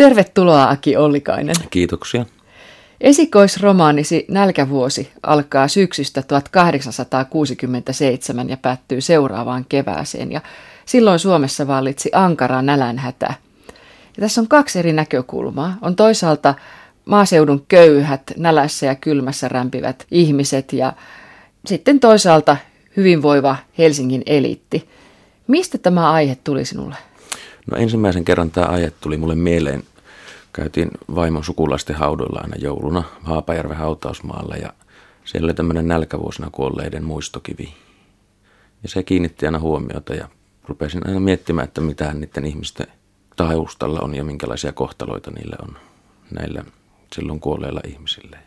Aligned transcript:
Tervetuloa 0.00 0.70
Aki 0.70 0.96
Ollikainen. 0.96 1.54
Kiitoksia. 1.70 2.26
Esikoisromaanisi 3.00 4.24
Nälkävuosi 4.28 5.10
alkaa 5.22 5.68
syksystä 5.68 6.22
1867 6.22 8.48
ja 8.48 8.56
päättyy 8.56 9.00
seuraavaan 9.00 9.66
kevääseen. 9.68 10.32
Ja 10.32 10.40
silloin 10.86 11.18
Suomessa 11.18 11.66
vallitsi 11.66 12.10
ankara 12.14 12.62
nälänhätä. 12.62 13.34
Ja 14.16 14.20
tässä 14.20 14.40
on 14.40 14.48
kaksi 14.48 14.78
eri 14.78 14.92
näkökulmaa. 14.92 15.76
On 15.82 15.96
toisaalta 15.96 16.54
maaseudun 17.04 17.64
köyhät, 17.68 18.22
nälässä 18.36 18.86
ja 18.86 18.94
kylmässä 18.94 19.48
rämpivät 19.48 20.06
ihmiset 20.10 20.72
ja 20.72 20.92
sitten 21.66 22.00
toisaalta 22.00 22.56
hyvinvoiva 22.96 23.56
Helsingin 23.78 24.22
eliitti. 24.26 24.88
Mistä 25.46 25.78
tämä 25.78 26.12
aihe 26.12 26.38
tuli 26.44 26.64
sinulle? 26.64 26.96
No 27.70 27.76
ensimmäisen 27.76 28.24
kerran 28.24 28.50
tämä 28.50 28.66
aihe 28.66 28.92
tuli 29.00 29.16
mulle 29.16 29.34
mieleen. 29.34 29.82
Käytiin 30.52 30.90
vaimon 31.14 31.44
sukulaisten 31.44 31.96
haudoilla 31.96 32.40
aina 32.40 32.56
jouluna 32.58 33.02
Haapajärven 33.22 33.76
hautausmaalla 33.76 34.56
ja 34.56 34.72
siellä 35.24 35.54
tämmöinen 35.54 35.88
nälkävuosina 35.88 36.50
kuolleiden 36.52 37.04
muistokivi. 37.04 37.74
Ja 38.82 38.88
se 38.88 39.02
kiinnitti 39.02 39.46
aina 39.46 39.58
huomiota 39.58 40.14
ja 40.14 40.28
rupesin 40.68 41.06
aina 41.06 41.20
miettimään, 41.20 41.64
että 41.64 41.80
mitä 41.80 42.12
niiden 42.14 42.44
ihmisten 42.44 42.86
taustalla 43.36 44.00
on 44.00 44.14
ja 44.14 44.24
minkälaisia 44.24 44.72
kohtaloita 44.72 45.30
niillä 45.30 45.56
on 45.62 45.76
näillä 46.30 46.64
silloin 47.14 47.40
kuolleilla 47.40 47.80
ihmisillä. 47.86 48.38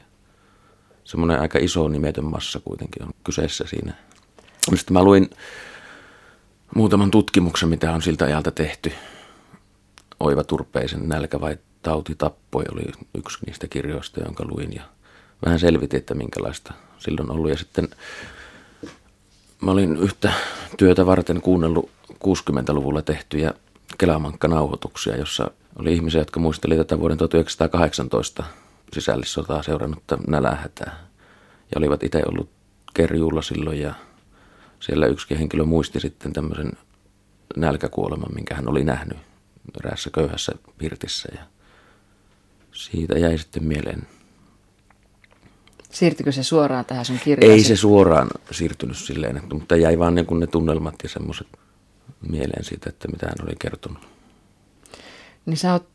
Semmoinen 1.03 1.39
aika 1.39 1.59
iso 1.59 1.87
nimetön 1.87 2.25
massa 2.25 2.59
kuitenkin 2.59 3.03
on 3.03 3.11
kyseessä 3.23 3.65
siinä. 3.67 3.93
Sitten 4.75 4.93
mä 4.93 5.03
luin 5.03 5.29
muutaman 6.75 7.11
tutkimuksen, 7.11 7.69
mitä 7.69 7.93
on 7.93 8.01
siltä 8.01 8.25
ajalta 8.25 8.51
tehty. 8.51 8.91
Oiva 10.19 10.43
Turpeisen 10.43 11.09
nälkä 11.09 11.41
vai 11.41 11.57
tauti 11.83 12.15
tappoi 12.15 12.63
oli 12.71 12.91
yksi 13.13 13.37
niistä 13.45 13.67
kirjoista, 13.67 14.21
jonka 14.25 14.45
luin. 14.47 14.73
Ja 14.75 14.83
vähän 15.45 15.59
selvitin, 15.59 15.97
että 15.97 16.13
minkälaista 16.13 16.73
silloin 16.97 17.31
ollut. 17.31 17.49
Ja 17.49 17.57
sitten 17.57 17.87
mä 19.61 19.71
olin 19.71 19.97
yhtä 19.97 20.33
työtä 20.77 21.05
varten 21.05 21.41
kuunnellut 21.41 21.89
60-luvulla 22.13 23.01
tehtyjä 23.01 23.53
Kelamankka-nauhoituksia, 23.97 25.17
jossa 25.17 25.51
oli 25.79 25.93
ihmisiä, 25.93 26.21
jotka 26.21 26.39
muisteli 26.39 26.77
tätä 26.77 26.99
vuoden 26.99 27.17
1918 27.17 28.43
sisällissotaa 28.93 29.63
seurannutta 29.63 30.17
nälähätää. 30.27 31.07
Ja 31.71 31.79
olivat 31.79 32.03
itse 32.03 32.21
ollut 32.27 32.49
kerjuulla 32.93 33.41
silloin 33.41 33.79
ja 33.79 33.93
siellä 34.79 35.05
yksi 35.05 35.39
henkilö 35.39 35.63
muisti 35.65 35.99
sitten 35.99 36.33
tämmöisen 36.33 36.71
nälkäkuoleman, 37.55 38.35
minkä 38.35 38.55
hän 38.55 38.69
oli 38.69 38.83
nähnyt 38.83 39.17
eräässä 39.79 40.09
köyhässä 40.09 40.51
pirtissä. 40.77 41.29
Ja 41.35 41.41
siitä 42.73 43.19
jäi 43.19 43.37
sitten 43.37 43.63
mieleen. 43.63 44.07
Siirtykö 45.89 46.31
se 46.31 46.43
suoraan 46.43 46.85
tähän 46.85 47.05
sun 47.05 47.19
kirjaan? 47.23 47.53
Ei 47.53 47.63
se 47.63 47.75
suoraan 47.75 48.29
siirtynyt 48.51 48.97
silleen, 48.97 49.37
että, 49.37 49.55
mutta 49.55 49.75
jäi 49.75 49.99
vaan 49.99 50.15
niin 50.15 50.39
ne 50.39 50.47
tunnelmat 50.47 50.95
ja 51.03 51.09
semmoiset 51.09 51.47
mieleen 52.29 52.63
siitä, 52.63 52.89
että 52.89 53.07
mitä 53.07 53.25
hän 53.25 53.47
oli 53.47 53.55
kertonut. 53.59 54.07
Niin 55.45 55.57
sä 55.57 55.73
oot 55.73 55.87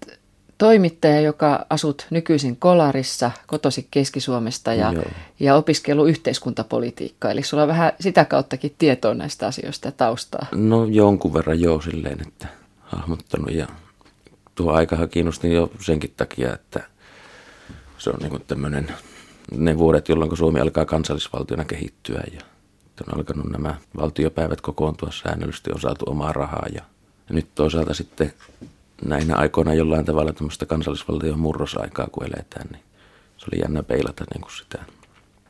toimittaja, 0.59 1.21
joka 1.21 1.67
asut 1.71 2.07
nykyisin 2.11 2.57
Kolarissa, 2.57 3.31
kotosi 3.47 3.89
Keski-Suomesta 3.91 4.75
ja, 4.75 4.93
ja 5.41 5.55
opiskelu 5.55 6.07
yhteiskuntapolitiikkaa. 6.07 7.31
Eli 7.31 7.43
sulla 7.43 7.63
on 7.63 7.69
vähän 7.69 7.93
sitä 8.01 8.25
kauttakin 8.25 8.75
tietoa 8.79 9.15
näistä 9.15 9.47
asioista 9.47 9.89
ja 9.89 9.93
taustaa. 9.93 10.47
No 10.55 10.85
jonkun 10.85 11.35
verran 11.35 11.61
joo 11.61 11.81
silleen, 11.81 12.19
että 12.29 12.49
hahmottanut 12.81 13.51
ja 13.51 13.67
tuo 14.59 14.73
aikahan 14.73 15.09
kiinnosti 15.09 15.53
jo 15.53 15.71
senkin 15.81 16.13
takia, 16.17 16.55
että 16.55 16.81
se 17.99 18.11
on 18.11 18.19
niin 18.21 18.43
tämmöinen 18.47 18.93
ne 19.57 19.79
vuodet, 19.79 20.09
jolloin 20.09 20.37
Suomi 20.37 20.61
alkaa 20.61 20.85
kansallisvaltiona 20.85 21.65
kehittyä 21.65 22.23
ja 22.33 22.41
on 23.07 23.19
alkanut 23.19 23.51
nämä 23.51 23.75
valtiopäivät 23.97 24.61
kokoontua 24.61 25.11
säännöllisesti, 25.13 25.73
on 25.73 25.81
saatu 25.81 26.05
omaa 26.09 26.33
rahaa 26.33 26.67
ja, 26.75 26.83
ja 27.29 27.35
nyt 27.35 27.47
toisaalta 27.55 27.95
sitten 27.95 28.33
näinä 29.05 29.37
aikoina 29.37 29.75
jollain 29.75 30.05
tavalla 30.05 30.33
tämmöistä 30.33 30.67
kansallisvaltion 30.67 31.39
murrosaikaa, 31.39 32.07
kun 32.13 32.25
eletään, 32.25 32.67
niin 32.73 32.83
se 33.37 33.47
oli 33.53 33.61
jännä 33.61 33.83
peilata 33.83 34.25
niin 34.35 34.43
kuin 34.43 34.57
sitä. 34.57 34.85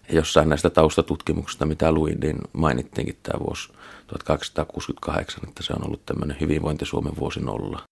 Ja 0.08 0.14
jossain 0.14 0.48
näistä 0.48 0.70
taustatutkimuksista, 0.70 1.66
mitä 1.66 1.92
luin, 1.92 2.20
niin 2.20 2.38
mainittiinkin 2.52 3.18
tämä 3.22 3.40
vuosi 3.40 3.68
1268, 4.06 5.48
että 5.48 5.62
se 5.62 5.72
on 5.72 5.86
ollut 5.86 6.06
tämmöinen 6.06 6.36
hyvinvointi 6.40 6.84
Suomen 6.84 7.16
vuosi 7.16 7.40
nolla. 7.40 7.87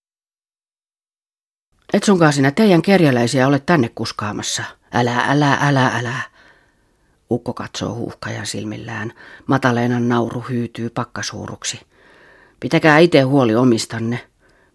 Et 1.93 2.03
sunkaan 2.03 2.33
sinä 2.33 2.51
teidän 2.51 2.81
kerjäläisiä 2.81 3.47
ole 3.47 3.59
tänne 3.59 3.89
kuskaamassa. 3.95 4.63
Älä, 4.93 5.25
älä, 5.27 5.57
älä, 5.61 5.87
älä. 5.87 6.13
Ukko 7.31 7.53
katsoo 7.53 7.93
huuhkajan 7.93 8.45
silmillään. 8.45 9.13
Mataleenan 9.47 10.09
nauru 10.09 10.45
hyytyy 10.49 10.89
pakkasuuruksi. 10.89 11.81
Pitäkää 12.59 12.97
itse 12.97 13.21
huoli 13.21 13.55
omistanne. 13.55 14.19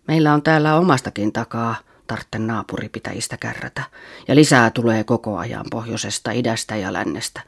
Meillä 0.09 0.35
on 0.35 0.43
täällä 0.43 0.75
omastakin 0.75 1.33
takaa 1.33 1.75
tartten 2.07 2.47
naapuripitäjistä 2.47 3.37
kärrätä. 3.37 3.83
Ja 4.29 4.35
lisää 4.35 4.71
tulee 4.71 5.05
koko 5.05 5.39
ajan 5.39 5.67
pohjoisesta, 5.71 6.31
idästä 6.31 6.77
ja 6.77 6.93
lännestä. 6.93 7.41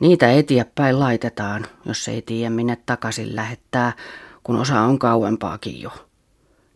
Niitä 0.00 0.32
eteenpäin 0.32 1.00
laitetaan, 1.00 1.66
jos 1.84 2.08
ei 2.08 2.22
tiedä 2.22 2.50
minne 2.50 2.78
takaisin 2.86 3.36
lähettää, 3.36 3.92
kun 4.42 4.56
osa 4.56 4.80
on 4.80 4.98
kauempaakin 4.98 5.82
jo. 5.82 6.05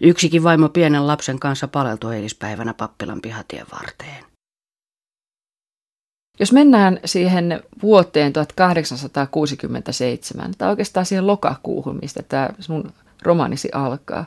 Yksikin 0.00 0.42
vaimo 0.42 0.68
pienen 0.68 1.06
lapsen 1.06 1.38
kanssa 1.38 1.68
paleltu 1.68 2.08
eilispäivänä 2.08 2.74
pappilan 2.74 3.20
pihatien 3.20 3.66
varteen. 3.72 4.24
Jos 6.40 6.52
mennään 6.52 7.00
siihen 7.04 7.62
vuoteen 7.82 8.32
1867, 8.32 10.54
tai 10.58 10.70
oikeastaan 10.70 11.06
siihen 11.06 11.26
lokakuuhun, 11.26 11.98
mistä 12.02 12.22
tämä 12.22 12.48
sun 12.58 12.92
romaanisi 13.22 13.68
alkaa, 13.72 14.24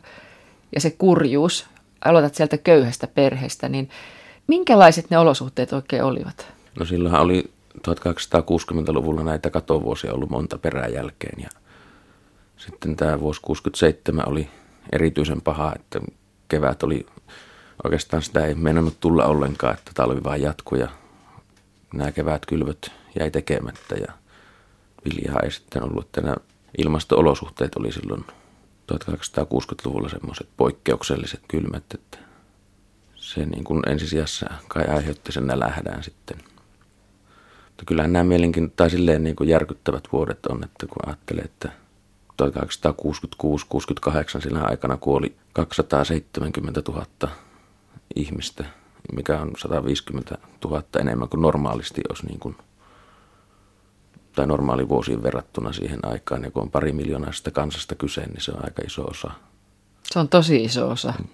ja 0.75 0.81
se 0.81 0.91
kurjuus, 0.91 1.65
aloitat 2.05 2.35
sieltä 2.35 2.57
köyhästä 2.57 3.07
perheestä, 3.07 3.69
niin 3.69 3.89
minkälaiset 4.47 5.09
ne 5.09 5.17
olosuhteet 5.17 5.73
oikein 5.73 6.03
olivat? 6.03 6.47
No 6.79 6.85
silloinhan 6.85 7.21
oli 7.21 7.51
1260-luvulla 7.77 9.23
näitä 9.23 9.49
katovuosia 9.49 10.13
ollut 10.13 10.29
monta 10.29 10.57
peräjälkeen 10.57 11.43
ja 11.43 11.49
sitten 12.57 12.95
tämä 12.95 13.19
vuosi 13.19 13.41
67 13.41 14.29
oli 14.29 14.49
erityisen 14.95 15.41
paha, 15.41 15.73
että 15.75 15.99
kevät 16.47 16.83
oli 16.83 17.05
oikeastaan 17.83 18.23
sitä 18.23 18.45
ei 18.45 18.55
mennnyt 18.55 18.99
tulla 18.99 19.25
ollenkaan, 19.25 19.73
että 19.73 19.91
talvi 19.93 20.23
vaan 20.23 20.41
jatkui 20.41 20.79
ja 20.79 20.87
nämä 21.93 22.11
kevät 22.11 22.45
kylvöt 22.45 22.91
jäi 23.19 23.31
tekemättä 23.31 23.95
ja 23.95 24.13
viljaa 25.05 25.39
ei 25.43 25.51
sitten 25.51 25.83
ollut, 25.83 26.05
että 26.05 26.21
nämä 26.21 26.35
ilmasto-olosuhteet 26.77 27.75
oli 27.75 27.91
silloin 27.91 28.25
1860-luvulla 28.93 30.09
semmoiset 30.09 30.47
poikkeukselliset 30.57 31.41
kylmät, 31.47 31.83
että 31.93 32.17
se 33.15 33.45
niin 33.45 33.63
kuin 33.63 33.89
ensisijassa 33.89 34.49
kai 34.67 34.85
aiheutti 34.85 35.31
sen 35.31 35.47
nälähdään 35.47 36.03
sitten. 36.03 36.37
Mutta 37.67 37.85
kyllähän 37.85 38.13
nämä 38.13 38.23
mielenkiin, 38.23 38.71
tai 38.71 38.89
silleen 38.89 39.23
niin 39.23 39.35
kuin 39.35 39.49
järkyttävät 39.49 40.03
vuodet 40.11 40.45
on, 40.45 40.63
että 40.63 40.87
kun 40.87 41.07
ajattelee, 41.07 41.43
että 41.43 41.71
1866-68 42.41 42.45
sillä 44.41 44.61
aikana 44.61 44.97
kuoli 44.97 45.35
270 45.53 46.81
000 46.87 47.05
ihmistä, 48.15 48.65
mikä 49.15 49.39
on 49.39 49.51
150 49.57 50.37
000 50.65 50.83
enemmän 50.99 51.29
kuin 51.29 51.41
normaalisti 51.41 52.01
olisi 52.09 52.25
niin 52.25 52.39
kuin, 52.39 52.55
tai 54.35 54.47
normaali 54.47 54.89
vuosiin 54.89 55.23
verrattuna 55.23 55.73
siihen 55.73 55.99
aikaan. 56.03 56.43
Ja 56.43 56.51
kun 56.51 56.63
on 56.63 56.71
pari 56.71 56.91
miljoonaa 56.91 57.31
sitä 57.31 57.51
kansasta 57.51 57.95
kyse, 57.95 58.21
niin 58.21 58.41
se 58.41 58.51
on 58.51 58.65
aika 58.65 58.81
iso 58.85 59.03
osa. 59.03 59.31
Se 60.03 60.19
on 60.19 60.29
tosi 60.29 60.63
iso 60.63 60.89
osa. 60.89 61.13
Mm. 61.19 61.25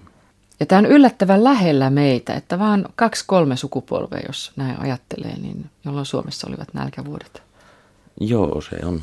Ja 0.60 0.66
tämä 0.66 0.80
on 0.80 0.86
yllättävän 0.86 1.44
lähellä 1.44 1.90
meitä, 1.90 2.34
että 2.34 2.60
vaan 2.60 2.86
kaksi-kolme 2.96 3.56
sukupolvea, 3.56 4.22
jos 4.28 4.52
näin 4.56 4.80
ajattelee, 4.80 5.38
niin 5.38 5.70
jolloin 5.86 6.06
Suomessa 6.06 6.48
olivat 6.48 6.74
nälkävuodet. 6.74 7.44
Joo, 8.20 8.62
se 8.62 8.86
on 8.86 9.02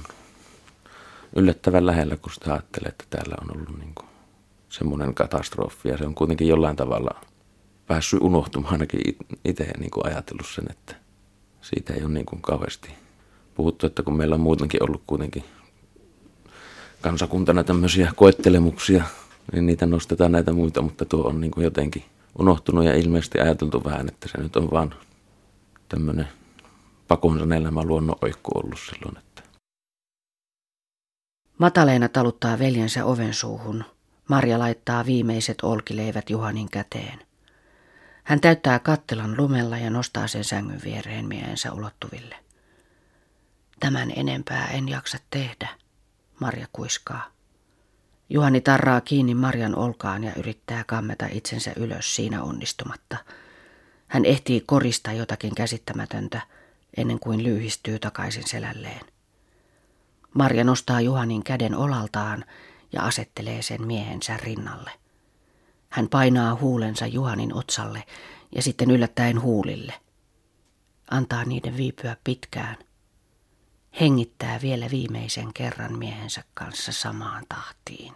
yllättävän 1.36 1.86
lähellä, 1.86 2.16
kun 2.16 2.32
sitä 2.32 2.52
ajattelee, 2.52 2.88
että 2.88 3.04
täällä 3.10 3.36
on 3.42 3.56
ollut 3.56 3.78
niin 3.78 3.92
kuin 3.94 4.08
semmoinen 4.68 5.14
katastrofi. 5.14 5.88
Ja 5.88 5.98
se 5.98 6.06
on 6.06 6.14
kuitenkin 6.14 6.48
jollain 6.48 6.76
tavalla 6.76 7.20
päässyt 7.86 8.20
unohtumaan 8.22 8.72
ainakin 8.72 9.00
itse 9.44 9.64
niin 9.78 9.90
kuin 9.90 10.06
ajatellut 10.06 10.46
sen, 10.46 10.64
että 10.70 10.96
siitä 11.60 11.94
ei 11.94 12.04
ole 12.04 12.12
niin 12.12 12.26
kuin 12.26 12.42
kauheasti 12.42 12.90
puhuttu, 13.54 13.86
että 13.86 14.02
kun 14.02 14.16
meillä 14.16 14.34
on 14.34 14.40
muutenkin 14.40 14.82
ollut 14.82 15.02
kuitenkin 15.06 15.44
kansakuntana 17.00 17.64
tämmöisiä 17.64 18.12
koettelemuksia, 18.16 19.04
niin 19.52 19.66
niitä 19.66 19.86
nostetaan 19.86 20.32
näitä 20.32 20.52
muita, 20.52 20.82
mutta 20.82 21.04
tuo 21.04 21.28
on 21.28 21.40
niin 21.40 21.50
kuin 21.50 21.64
jotenkin 21.64 22.04
unohtunut 22.38 22.84
ja 22.84 22.94
ilmeisesti 22.94 23.40
ajateltu 23.40 23.84
vähän, 23.84 24.08
että 24.08 24.28
se 24.28 24.38
nyt 24.38 24.56
on 24.56 24.70
vaan 24.70 24.94
tämmöinen 25.88 26.28
pakonsa 27.08 27.54
elämä 27.56 27.84
luonnon 27.84 28.16
oikku 28.22 28.50
ollut 28.54 28.78
silloin. 28.78 29.18
Että. 29.18 29.42
Mataleena 31.58 32.08
taluttaa 32.08 32.58
veljensä 32.58 33.04
oven 33.04 33.34
suuhun. 33.34 33.84
Marja 34.28 34.58
laittaa 34.58 35.06
viimeiset 35.06 35.56
olkileivät 35.62 36.30
Juhanin 36.30 36.70
käteen. 36.70 37.18
Hän 38.24 38.40
täyttää 38.40 38.78
kattilan 38.78 39.36
lumella 39.36 39.78
ja 39.78 39.90
nostaa 39.90 40.26
sen 40.26 40.44
sängyn 40.44 40.80
viereen 40.84 41.28
miehensä 41.28 41.72
ulottuville. 41.72 42.36
Tämän 43.80 44.12
enempää 44.16 44.66
en 44.66 44.88
jaksa 44.88 45.18
tehdä, 45.30 45.68
Marja 46.40 46.66
kuiskaa. 46.72 47.30
Juhani 48.30 48.60
tarraa 48.60 49.00
kiinni 49.00 49.34
Marjan 49.34 49.78
olkaan 49.78 50.24
ja 50.24 50.32
yrittää 50.36 50.84
kammeta 50.84 51.26
itsensä 51.32 51.72
ylös 51.76 52.16
siinä 52.16 52.42
onnistumatta. 52.42 53.16
Hän 54.08 54.24
ehtii 54.24 54.60
korista 54.60 55.12
jotakin 55.12 55.54
käsittämätöntä 55.54 56.40
ennen 56.96 57.18
kuin 57.18 57.42
lyhistyy 57.42 57.98
takaisin 57.98 58.48
selälleen. 58.48 59.15
Marja 60.36 60.64
nostaa 60.64 61.00
Juhanin 61.00 61.44
käden 61.44 61.74
olaltaan 61.74 62.44
ja 62.92 63.02
asettelee 63.02 63.62
sen 63.62 63.86
miehensä 63.86 64.36
rinnalle. 64.36 64.90
Hän 65.88 66.08
painaa 66.08 66.58
huulensa 66.60 67.06
Juhanin 67.06 67.54
otsalle 67.54 68.02
ja 68.54 68.62
sitten 68.62 68.90
yllättäen 68.90 69.42
huulille. 69.42 69.94
Antaa 71.10 71.44
niiden 71.44 71.76
viipyä 71.76 72.16
pitkään. 72.24 72.76
Hengittää 74.00 74.58
vielä 74.62 74.86
viimeisen 74.90 75.52
kerran 75.54 75.98
miehensä 75.98 76.44
kanssa 76.54 76.92
samaan 76.92 77.44
tahtiin. 77.48 78.14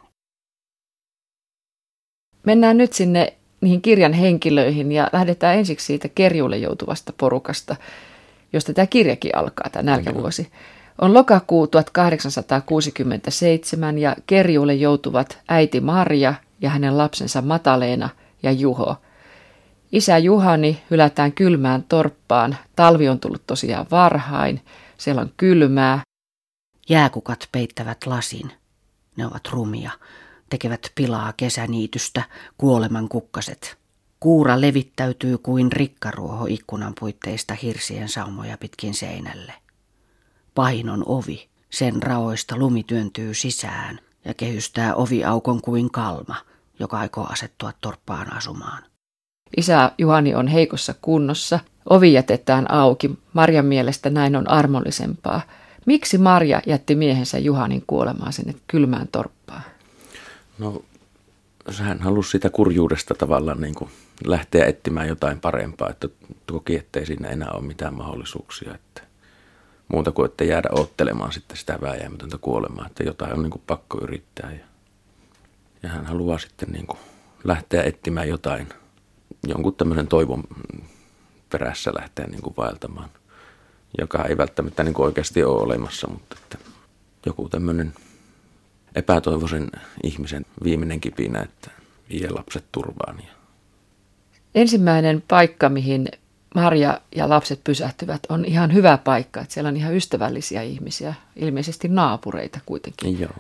Mennään 2.47 2.77
nyt 2.77 2.93
sinne 2.93 3.35
niihin 3.61 3.83
kirjan 3.83 4.13
henkilöihin 4.13 4.93
ja 4.93 5.11
lähdetään 5.13 5.59
ensiksi 5.59 5.87
siitä 5.87 6.09
kerjuulle 6.09 6.57
joutuvasta 6.57 7.13
porukasta, 7.17 7.77
josta 8.53 8.73
tämä 8.73 8.87
kirjakin 8.87 9.37
alkaa, 9.37 9.71
tämä 9.71 9.83
nälkävuosi. 9.83 10.53
On 11.01 11.15
lokakuu 11.15 11.67
1867 11.67 13.99
ja 13.99 14.17
kerjuulle 14.27 14.75
joutuvat 14.75 15.39
äiti 15.49 15.81
Marja 15.81 16.35
ja 16.61 16.71
hänen 16.71 16.99
lapsensa 16.99 17.43
Mataleena 17.43 18.09
ja 18.43 18.53
Juho. 18.53 18.97
Isä 19.93 20.19
Juhani 20.19 20.83
hylätään 20.91 21.33
kylmään 21.33 21.83
torppaan. 21.83 22.57
Talvi 22.77 23.09
on 23.09 23.21
tullut 23.21 23.47
tosiaan 23.47 23.87
varhain. 23.91 24.61
Siellä 24.99 25.23
on 25.23 25.33
kylmää. 25.37 26.03
Jääkukat 26.89 27.49
peittävät 27.53 28.07
lasin. 28.07 28.53
Ne 29.17 29.27
ovat 29.27 29.49
rumia. 29.51 29.91
Tekevät 30.51 30.93
pilaa 30.95 31.33
kesäniitystä, 31.37 32.23
kuoleman 32.59 33.09
kukkaset. 33.09 33.77
Kuura 34.21 34.61
levittäytyy 34.61 35.39
kuin 35.39 35.73
rikkaruoho 35.73 36.47
ikkunan 36.47 36.93
puitteista 37.01 37.55
hirsien 37.55 38.09
saumoja 38.09 38.59
pitkin 38.59 38.95
seinälle. 38.95 39.53
Pahin 40.55 40.91
on 40.91 41.05
ovi. 41.07 41.49
Sen 41.71 42.03
raoista 42.03 42.57
lumi 42.57 42.83
työntyy 42.83 43.35
sisään 43.35 44.01
ja 44.25 44.35
kehystää 44.35 44.95
oviaukon 44.95 45.61
kuin 45.63 45.91
kalma, 45.91 46.37
joka 46.79 46.99
aikoo 46.99 47.25
asettua 47.25 47.73
torppaan 47.81 48.33
asumaan. 48.33 48.83
Isä 49.57 49.93
Juhani 49.99 50.35
on 50.35 50.49
heikossa 50.49 50.95
kunnossa. 51.03 51.61
Ovi 51.91 52.13
jätetään 52.13 52.71
auki. 52.71 53.11
Marjan 53.33 53.67
mielestä 53.67 54.11
näin 54.11 54.37
on 54.37 54.51
armollisempaa. 54.51 55.41
Miksi 55.87 56.19
Marja 56.19 56.63
jätti 56.67 56.95
miehensä 56.95 57.39
Juhanin 57.39 57.85
kuolemaan 57.87 58.33
sinne 58.33 58.55
kylmään 58.67 59.09
torppaan? 59.09 59.63
No, 60.59 60.83
hän 61.79 62.01
halusi 62.01 62.31
sitä 62.31 62.51
kurjuudesta 62.51 63.15
tavallaan 63.15 63.61
niin 63.61 63.75
kuin 63.75 63.91
lähteä 64.25 64.67
etsimään 64.67 65.09
jotain 65.09 65.41
parempaa, 65.41 65.91
että 65.91 66.09
toki 66.47 66.77
ettei 66.77 67.07
siinä 67.07 67.29
enää 67.29 67.51
ole 67.51 67.67
mitään 67.67 67.95
mahdollisuuksia. 67.95 68.75
Että 68.75 69.03
muuta 69.93 70.13
kuin 70.13 70.31
että 70.31 70.45
jäädä 70.45 70.69
ottelemaan 70.73 71.33
sitten 71.33 71.57
sitä 71.57 71.79
vääjäämätöntä 71.81 72.39
kuolemaa, 72.41 72.87
että 72.87 73.03
jotain 73.03 73.33
on 73.33 73.43
niin 73.43 73.51
kuin 73.51 73.63
pakko 73.67 73.99
yrittää. 74.03 74.53
Ja, 74.53 74.65
ja 75.83 75.89
hän 75.89 76.07
haluaa 76.07 76.39
sitten 76.39 76.69
niin 76.73 76.87
kuin 76.87 76.99
lähteä 77.45 77.83
etsimään 77.83 78.29
jotain, 78.29 78.69
jonkun 79.47 79.75
tämmöisen 79.75 80.07
toivon 80.07 80.45
perässä 81.51 81.93
lähteä 81.95 82.27
niin 82.27 82.43
kuin 82.43 82.55
vaeltamaan, 82.57 83.11
joka 83.99 84.25
ei 84.25 84.37
välttämättä 84.37 84.85
niin 84.85 84.95
kuin 84.95 85.07
oikeasti 85.07 85.45
ole 85.45 85.63
olemassa, 85.63 86.09
mutta 86.09 86.37
että 86.43 86.59
joku 87.27 87.49
tämmöinen 87.49 87.93
epätoivoisen 88.95 89.71
ihmisen 90.03 90.47
viimeinen 90.65 91.01
kipinä, 91.01 91.41
että 91.41 91.71
vie 92.11 92.31
lapset 92.31 92.65
turvaan. 92.73 93.23
Ensimmäinen 94.55 95.23
paikka, 95.29 95.69
mihin 95.69 96.09
Marja 96.55 97.01
ja 97.17 97.29
lapset 97.29 97.61
pysähtyvät, 97.65 98.21
on 98.29 98.45
ihan 98.45 98.75
hyvä 98.75 98.99
paikka. 98.99 99.41
Että 99.41 99.55
siellä 99.55 99.69
on 99.69 99.77
ihan 99.77 99.95
ystävällisiä 99.97 100.63
ihmisiä, 100.63 101.15
ilmeisesti 101.37 101.89
naapureita 101.89 102.61
kuitenkin. 102.67 103.21
Joo. 103.21 103.33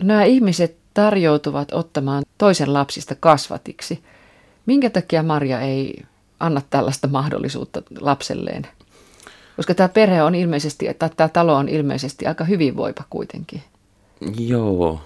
Nämä 0.00 0.24
ihmiset 0.24 0.76
tarjoutuvat 0.94 1.72
ottamaan 1.72 2.24
toisen 2.38 2.72
lapsista 2.72 3.14
kasvatiksi. 3.20 4.02
Minkä 4.66 4.90
takia 4.90 5.22
Marja 5.22 5.60
ei 5.60 6.02
anna 6.40 6.62
tällaista 6.70 7.08
mahdollisuutta 7.08 7.82
lapselleen? 8.00 8.66
Koska 9.56 9.74
tämä 9.74 9.88
perhe 9.88 10.22
on 10.22 10.34
ilmeisesti, 10.34 10.88
että 10.88 11.10
tämä 11.16 11.28
talo 11.28 11.54
on 11.54 11.68
ilmeisesti 11.68 12.26
aika 12.26 12.44
hyvinvoipa 12.44 13.04
kuitenkin. 13.10 13.62
Joo, 14.38 15.00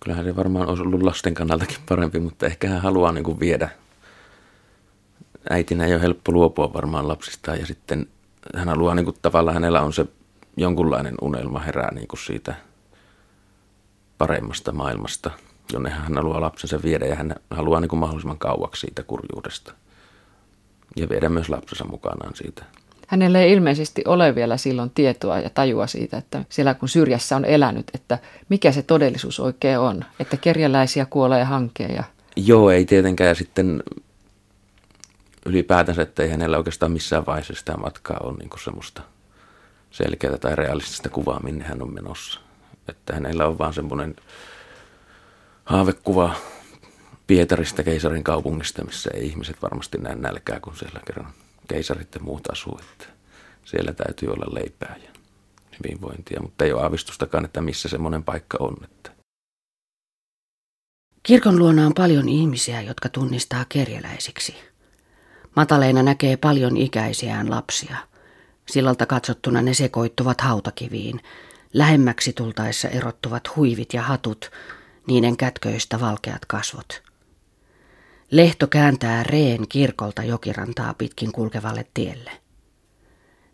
kyllähän 0.00 0.24
se 0.24 0.36
varmaan 0.36 0.68
olisi 0.68 0.82
ollut 0.82 1.02
lasten 1.02 1.34
kannaltakin 1.34 1.76
parempi, 1.88 2.20
mutta 2.20 2.46
ehkä 2.46 2.68
hän 2.68 2.82
haluaa 2.82 3.12
niin 3.12 3.24
kuin 3.24 3.40
viedä 3.40 3.70
äitinä 5.50 5.86
ei 5.86 5.94
ole 5.94 6.02
helppo 6.02 6.32
luopua 6.32 6.72
varmaan 6.72 7.08
lapsistaan 7.08 7.60
ja 7.60 7.66
sitten 7.66 8.06
hän 8.56 8.68
haluaa 8.68 8.94
niin 8.94 9.04
kuin, 9.04 9.16
tavallaan 9.22 9.54
hänellä 9.54 9.80
on 9.80 9.92
se 9.92 10.06
jonkunlainen 10.56 11.14
unelma 11.22 11.58
herää 11.58 11.94
niin 11.94 12.08
kuin 12.08 12.20
siitä 12.20 12.54
paremmasta 14.18 14.72
maailmasta, 14.72 15.30
jonne 15.72 15.90
hän 15.90 16.14
haluaa 16.14 16.40
lapsensa 16.40 16.82
viedä 16.82 17.06
ja 17.06 17.14
hän 17.14 17.34
haluaa 17.50 17.80
niin 17.80 17.88
kuin 17.88 18.00
mahdollisimman 18.00 18.38
kauaksi 18.38 18.80
siitä 18.80 19.02
kurjuudesta 19.02 19.74
ja 20.96 21.08
viedä 21.08 21.28
myös 21.28 21.48
lapsensa 21.48 21.84
mukanaan 21.84 22.34
siitä. 22.34 22.64
Hänellä 23.06 23.40
ei 23.40 23.52
ilmeisesti 23.52 24.02
ole 24.06 24.34
vielä 24.34 24.56
silloin 24.56 24.90
tietoa 24.90 25.40
ja 25.40 25.50
tajua 25.50 25.86
siitä, 25.86 26.18
että 26.18 26.44
siellä 26.48 26.74
kun 26.74 26.88
syrjässä 26.88 27.36
on 27.36 27.44
elänyt, 27.44 27.90
että 27.94 28.18
mikä 28.48 28.72
se 28.72 28.82
todellisuus 28.82 29.40
oikein 29.40 29.78
on, 29.78 30.04
että 30.20 30.36
kerjäläisiä 30.36 31.06
kuolee 31.06 31.44
hankeen. 31.44 31.94
Ja... 31.94 32.04
Joo, 32.36 32.70
ei 32.70 32.84
tietenkään. 32.84 33.36
Sitten 33.36 33.82
ylipäätänsä, 35.46 36.02
että 36.02 36.22
ei 36.22 36.30
hänellä 36.30 36.56
oikeastaan 36.56 36.92
missään 36.92 37.26
vaiheessa 37.26 37.54
sitä 37.54 37.76
matkaa 37.76 38.20
ole 38.22 38.36
niin 38.36 38.50
semmoista 38.64 39.02
selkeää 39.90 40.38
tai 40.38 40.56
realistista 40.56 41.08
kuvaa, 41.08 41.40
minne 41.42 41.64
hän 41.64 41.82
on 41.82 41.94
menossa. 41.94 42.40
Että 42.88 43.14
hänellä 43.14 43.46
on 43.46 43.58
vaan 43.58 43.74
semmoinen 43.74 44.16
haavekuva 45.64 46.34
Pietarista 47.26 47.82
keisarin 47.82 48.24
kaupungista, 48.24 48.84
missä 48.84 49.10
ei 49.14 49.26
ihmiset 49.26 49.62
varmasti 49.62 49.98
näe 49.98 50.14
nälkää, 50.14 50.60
kun 50.60 50.76
siellä 50.76 51.00
kerran 51.06 51.32
keisarit 51.68 52.14
ja 52.14 52.20
muut 52.20 52.50
asuu. 52.50 52.80
Että 52.92 53.06
siellä 53.64 53.92
täytyy 53.92 54.28
olla 54.28 54.54
leipää 54.54 54.96
ja 55.04 55.10
hyvinvointia, 55.78 56.40
mutta 56.40 56.64
ei 56.64 56.72
ole 56.72 56.82
aavistustakaan, 56.82 57.44
että 57.44 57.60
missä 57.60 57.88
semmoinen 57.88 58.24
paikka 58.24 58.58
on. 58.60 58.76
Että. 58.84 59.10
Kirkon 61.22 61.58
luona 61.58 61.86
on 61.86 61.94
paljon 61.94 62.28
ihmisiä, 62.28 62.80
jotka 62.80 63.08
tunnistaa 63.08 63.64
kerjäläisiksi. 63.68 64.71
Mataleina 65.56 66.02
näkee 66.02 66.36
paljon 66.36 66.76
ikäisiään 66.76 67.50
lapsia. 67.50 67.96
Sillalta 68.68 69.06
katsottuna 69.06 69.62
ne 69.62 69.74
sekoittuvat 69.74 70.40
hautakiviin. 70.40 71.20
Lähemmäksi 71.72 72.32
tultaessa 72.32 72.88
erottuvat 72.88 73.56
huivit 73.56 73.94
ja 73.94 74.02
hatut, 74.02 74.50
niiden 75.06 75.36
kätköistä 75.36 76.00
valkeat 76.00 76.44
kasvot. 76.46 77.02
Lehto 78.30 78.66
kääntää 78.66 79.22
reen 79.22 79.68
kirkolta 79.68 80.22
jokirantaa 80.24 80.94
pitkin 80.94 81.32
kulkevalle 81.32 81.86
tielle. 81.94 82.30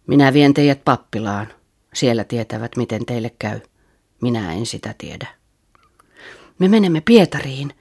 Minä 0.06 0.32
vien 0.32 0.54
teidät 0.54 0.84
pappilaan. 0.84 1.48
Siellä 1.94 2.24
tietävät, 2.24 2.76
miten 2.76 3.06
teille 3.06 3.30
käy. 3.38 3.60
Minä 4.20 4.52
en 4.52 4.66
sitä 4.66 4.94
tiedä. 4.98 5.26
Me 6.58 6.68
menemme 6.68 7.00
Pietariin, 7.00 7.74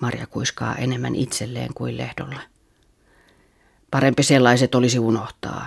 Marja 0.00 0.26
kuiskaa 0.26 0.76
enemmän 0.76 1.14
itselleen 1.14 1.74
kuin 1.74 1.96
lehdolle. 1.96 2.53
Parempi 3.94 4.22
sellaiset 4.22 4.74
olisi 4.74 4.98
unohtaa, 4.98 5.66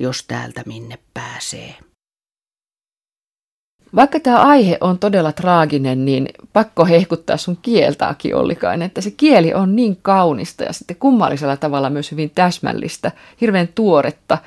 jos 0.00 0.24
täältä 0.24 0.62
minne 0.66 0.98
pääsee. 1.14 1.74
Vaikka 3.96 4.20
tämä 4.20 4.40
aihe 4.40 4.78
on 4.80 4.98
todella 4.98 5.32
traaginen, 5.32 6.04
niin 6.04 6.28
pakko 6.52 6.84
hehkuttaa 6.84 7.36
sun 7.36 7.58
kieltaakin 7.62 8.36
Ollikainen, 8.36 8.86
että 8.86 9.00
se 9.00 9.10
kieli 9.10 9.54
on 9.54 9.76
niin 9.76 9.96
kaunista 10.02 10.64
ja 10.64 10.72
sitten 10.72 10.96
kummallisella 10.96 11.56
tavalla 11.56 11.90
myös 11.90 12.10
hyvin 12.10 12.30
täsmällistä, 12.30 13.12
hirveän 13.40 13.68
tuoretta. 13.68 14.38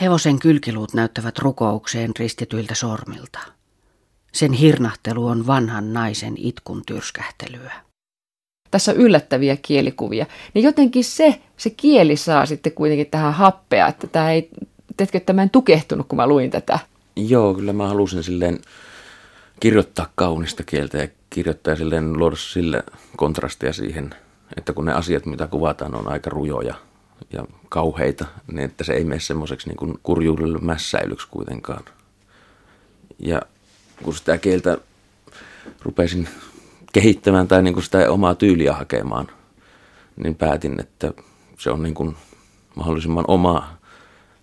Hevosen 0.00 0.38
kylkiluut 0.38 0.94
näyttävät 0.94 1.38
rukoukseen 1.38 2.10
ristityiltä 2.18 2.74
sormilta. 2.74 3.38
Sen 4.32 4.52
hirnahtelu 4.52 5.26
on 5.26 5.46
vanhan 5.46 5.92
naisen 5.92 6.34
itkun 6.36 6.82
tyrskähtelyä 6.86 7.91
tässä 8.72 8.92
on 8.92 8.98
yllättäviä 8.98 9.56
kielikuvia, 9.62 10.26
niin 10.54 10.62
jotenkin 10.62 11.04
se, 11.04 11.40
se 11.56 11.70
kieli 11.70 12.16
saa 12.16 12.46
sitten 12.46 12.72
kuitenkin 12.72 13.06
tähän 13.06 13.34
happea, 13.34 13.88
että 13.88 14.06
tämä 14.06 14.30
ei, 14.30 14.48
teetkö, 14.96 15.18
että 15.18 15.32
mä 15.32 15.42
en 15.42 15.50
tukehtunut, 15.50 16.08
kun 16.08 16.16
mä 16.16 16.26
luin 16.26 16.50
tätä. 16.50 16.78
Joo, 17.16 17.54
kyllä 17.54 17.72
mä 17.72 17.88
halusin 17.88 18.22
silleen 18.22 18.58
kirjoittaa 19.60 20.12
kaunista 20.14 20.62
kieltä 20.62 20.98
ja 20.98 21.08
kirjoittaa 21.30 21.76
silleen 21.76 22.18
luoda 22.18 22.36
sille 22.36 22.82
kontrastia 23.16 23.72
siihen 23.72 24.14
että 24.56 24.72
kun 24.72 24.84
ne 24.84 24.92
asiat, 24.92 25.26
mitä 25.26 25.46
kuvataan, 25.46 25.94
on 25.94 26.08
aika 26.08 26.30
rujoja 26.30 26.74
ja 27.32 27.44
kauheita, 27.68 28.24
niin 28.52 28.64
että 28.64 28.84
se 28.84 28.92
ei 28.92 29.04
mene 29.04 29.20
semmoiseksi 29.20 29.68
niin 29.68 29.76
kuin 29.76 29.98
kurjuudelle 30.02 30.58
mässäilyksi 30.58 31.28
kuitenkaan. 31.30 31.84
Ja 33.18 33.42
kun 34.02 34.14
sitä 34.14 34.38
kieltä 34.38 34.78
rupesin 35.82 36.28
kehittämään 36.92 37.48
tai 37.48 37.62
niin 37.62 37.74
kuin 37.74 37.84
sitä 37.84 38.10
omaa 38.10 38.34
tyyliä 38.34 38.72
hakemaan, 38.72 39.28
niin 40.16 40.34
päätin, 40.34 40.80
että 40.80 41.12
se 41.58 41.70
on 41.70 41.82
niin 41.82 41.94
kuin 41.94 42.16
mahdollisimman 42.74 43.24
omaa. 43.28 43.76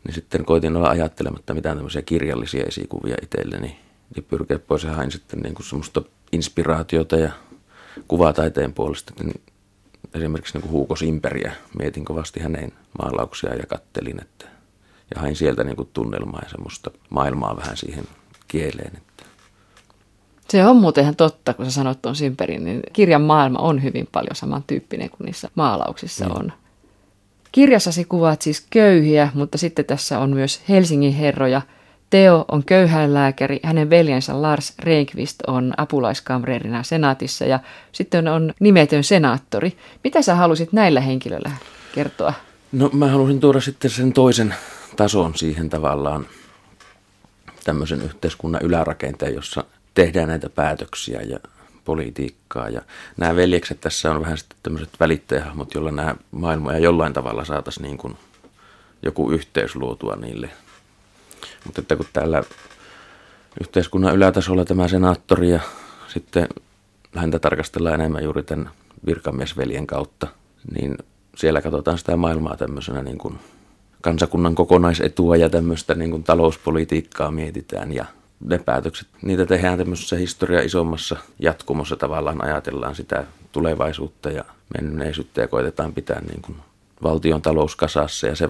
Niin 0.04 0.16
sitten 0.16 0.46
koitin 0.46 0.76
olla 0.76 0.90
ajattelematta 0.90 1.54
mitään 1.54 1.78
tämmöisiä 1.78 2.02
kirjallisia 2.02 2.64
esikuvia 2.68 3.16
itselleni 3.22 3.80
ja 4.16 4.22
pyrkiä 4.22 4.60
pois 4.60 4.84
ja 4.84 4.94
hain 4.94 5.12
sitten 5.12 5.40
niin 5.40 5.56
kuin 5.56 5.66
semmoista 5.66 6.02
inspiraatiota 6.32 7.16
ja 7.16 7.32
kuvataiteen 8.08 8.74
puolesta. 8.74 9.14
Niin 9.24 9.42
esimerkiksi 10.14 10.54
niin 10.54 10.62
kuin 10.62 10.72
Huuko 10.72 10.96
Simperiä 10.96 11.54
mietin 11.80 12.06
kovasti 12.06 12.40
hänen 12.40 12.72
maalauksiaan 13.02 13.58
ja 13.58 13.66
kattelin, 13.66 14.22
että 14.22 14.46
ja 15.16 15.22
hain 15.22 15.36
sieltä 15.36 15.64
niin 15.64 15.76
kuin 15.76 15.90
tunnelmaa 15.94 16.42
ja 16.44 16.50
semmoista 16.50 16.92
maailmaa 17.10 17.58
vähän 17.58 17.78
siihen 17.78 18.04
kieleen. 18.48 18.98
Että. 18.98 19.24
Se 20.50 20.66
on 20.66 20.78
muuten 20.78 21.02
ihan 21.02 21.16
totta, 21.16 21.54
kun 21.54 21.66
sä 21.66 21.72
sanot 21.72 22.02
tuon 22.02 22.16
Simperin, 22.16 22.66
niin 22.66 22.80
kirjan 22.94 23.22
maailma 23.22 23.60
on 23.60 23.84
hyvin 23.84 24.08
paljon 24.12 24.36
samantyyppinen 24.36 25.10
kuin 25.10 25.26
niissä 25.26 25.50
maalauksissa 25.56 26.26
mm. 26.26 26.32
on. 26.36 26.52
Kirjassasi 27.52 28.06
kuvaat 28.06 28.42
siis 28.42 28.66
köyhiä, 28.70 29.30
mutta 29.34 29.58
sitten 29.58 29.86
tässä 29.86 30.20
on 30.20 30.30
myös 30.30 30.62
Helsingin 30.70 31.14
herroja. 31.14 31.62
Teo 32.10 32.46
on 32.48 32.64
köyhäinlääkäri, 32.64 33.60
hänen 33.64 33.90
veljensä 33.90 34.42
Lars 34.42 34.74
Renkvist 34.80 35.40
on 35.48 35.74
apulaiskamreerina 35.78 36.84
senaatissa 36.84 37.46
ja 37.46 37.60
sitten 37.92 38.28
on 38.28 38.54
nimetön 38.60 39.04
senaattori. 39.04 39.78
Mitä 40.04 40.22
sä 40.22 40.36
halusit 40.36 40.74
näillä 40.74 41.02
henkilöillä 41.02 41.52
kertoa? 41.96 42.34
No 42.72 42.90
mä 42.94 43.08
halusin 43.08 43.40
tuoda 43.40 43.62
sitten 43.62 43.92
sen 43.92 44.14
toisen 44.14 44.56
tason 44.96 45.36
siihen 45.36 45.70
tavallaan 45.70 46.26
tämmöisen 47.64 48.02
yhteiskunnan 48.02 48.62
ylärakenteen, 48.62 49.36
jossa 49.36 49.64
tehdään 50.00 50.28
näitä 50.28 50.50
päätöksiä 50.50 51.22
ja 51.22 51.40
politiikkaa. 51.86 52.70
Ja 52.70 52.82
nämä 53.18 53.36
veljekset 53.36 53.82
tässä 53.82 54.12
on 54.12 54.22
vähän 54.22 54.38
sitten 54.38 54.58
tämmöiset 54.64 54.90
välittäjähahmot, 55.00 55.74
joilla 55.74 55.92
nämä 55.92 56.16
maailmoja 56.32 56.80
jollain 56.80 57.14
tavalla 57.14 57.46
saataisiin 57.46 57.84
niin 57.84 57.98
kuin 57.98 58.18
joku 59.02 59.32
yhteys 59.32 59.76
luotua 59.76 60.16
niille. 60.16 60.50
Mutta 61.66 61.82
että 61.82 61.96
kun 61.96 62.06
täällä 62.14 62.44
yhteiskunnan 63.62 64.16
ylätasolla 64.16 64.66
tämä 64.66 64.88
senaattori 64.88 65.50
ja 65.50 65.60
sitten 66.08 66.48
häntä 67.16 67.40
tarkastellaan 67.40 68.00
enemmän 68.00 68.24
juuri 68.24 68.44
tämän 68.44 68.72
virkamiesveljen 69.06 69.88
kautta, 69.88 70.28
niin 70.74 70.98
siellä 71.36 71.62
katsotaan 71.62 71.98
sitä 71.98 72.18
maailmaa 72.18 72.58
tämmöisenä 72.58 73.04
niin 73.04 73.18
kuin 73.18 73.40
kansakunnan 74.02 74.56
kokonaisetua 74.56 75.36
ja 75.36 75.50
tämmöistä 75.50 75.96
niin 75.96 76.12
kuin 76.12 76.24
talouspolitiikkaa 76.24 77.32
mietitään 77.32 77.94
ja 77.94 78.06
ne 78.40 78.58
päätökset, 78.58 79.08
niitä 79.22 79.46
tehdään 79.46 79.78
tämmöisessä 79.78 80.16
historia 80.16 80.62
isommassa 80.62 81.18
jatkumossa 81.40 81.96
tavallaan 81.96 82.44
ajatellaan 82.44 82.96
sitä 82.96 83.24
tulevaisuutta 83.52 84.30
ja 84.30 84.46
menneisyyttä 84.78 85.42
ja 85.42 85.48
koitetaan 85.48 85.94
pitää 85.94 86.22
niin 86.22 86.42
kuin 86.42 86.58
valtion 87.04 87.42
talous 87.42 87.76
kasassa 87.76 88.28
ja 88.28 88.36
se, 88.36 88.50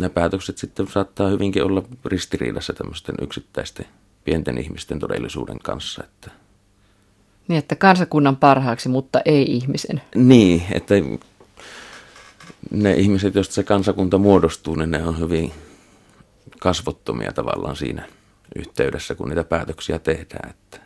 ne 0.00 0.08
päätökset 0.08 0.58
sitten 0.58 0.88
saattaa 0.88 1.28
hyvinkin 1.28 1.64
olla 1.64 1.82
ristiriidassa 2.04 2.72
tämmöisten 2.72 3.14
yksittäisten 3.20 3.86
pienten 4.24 4.58
ihmisten 4.58 4.98
todellisuuden 4.98 5.58
kanssa. 5.58 6.04
Että 6.04 6.30
niin, 7.48 7.58
että 7.58 7.76
kansakunnan 7.76 8.36
parhaaksi, 8.36 8.88
mutta 8.88 9.20
ei 9.24 9.42
ihmisen. 9.42 10.02
Niin, 10.14 10.62
että 10.72 10.94
ne 12.70 12.94
ihmiset, 12.94 13.34
joista 13.34 13.54
se 13.54 13.62
kansakunta 13.62 14.18
muodostuu, 14.18 14.74
niin 14.74 14.90
ne 14.90 15.04
on 15.04 15.18
hyvin 15.18 15.52
kasvottomia 16.60 17.32
tavallaan 17.32 17.76
siinä 17.76 18.08
yhteydessä, 18.56 19.14
kun 19.14 19.28
niitä 19.28 19.44
päätöksiä 19.44 19.98
tehdään. 19.98 20.50
Että. 20.50 20.80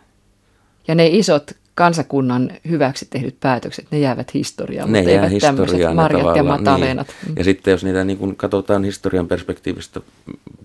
Ja 0.89 0.95
ne 0.95 1.07
isot 1.07 1.51
kansakunnan 1.75 2.51
hyväksi 2.69 3.07
tehdyt 3.11 3.41
päätökset, 3.41 3.87
ne 3.91 3.99
jäävät 3.99 4.35
historiaan, 4.35 4.93
ne 4.93 4.99
mutta 4.99 5.11
jää 5.11 5.27
eivät 5.27 5.33
historiaan 5.33 5.97
marjat 5.97 6.37
ja 6.37 6.43
mataleenat. 6.43 7.15
Niin. 7.27 7.37
Ja 7.37 7.45
sitten 7.45 7.73
jos 7.73 7.85
niitä 7.85 8.05
niin 8.05 8.19
kun 8.19 8.37
katsotaan 8.37 8.85
historian 8.85 9.29
perspektiivistä, 9.29 10.01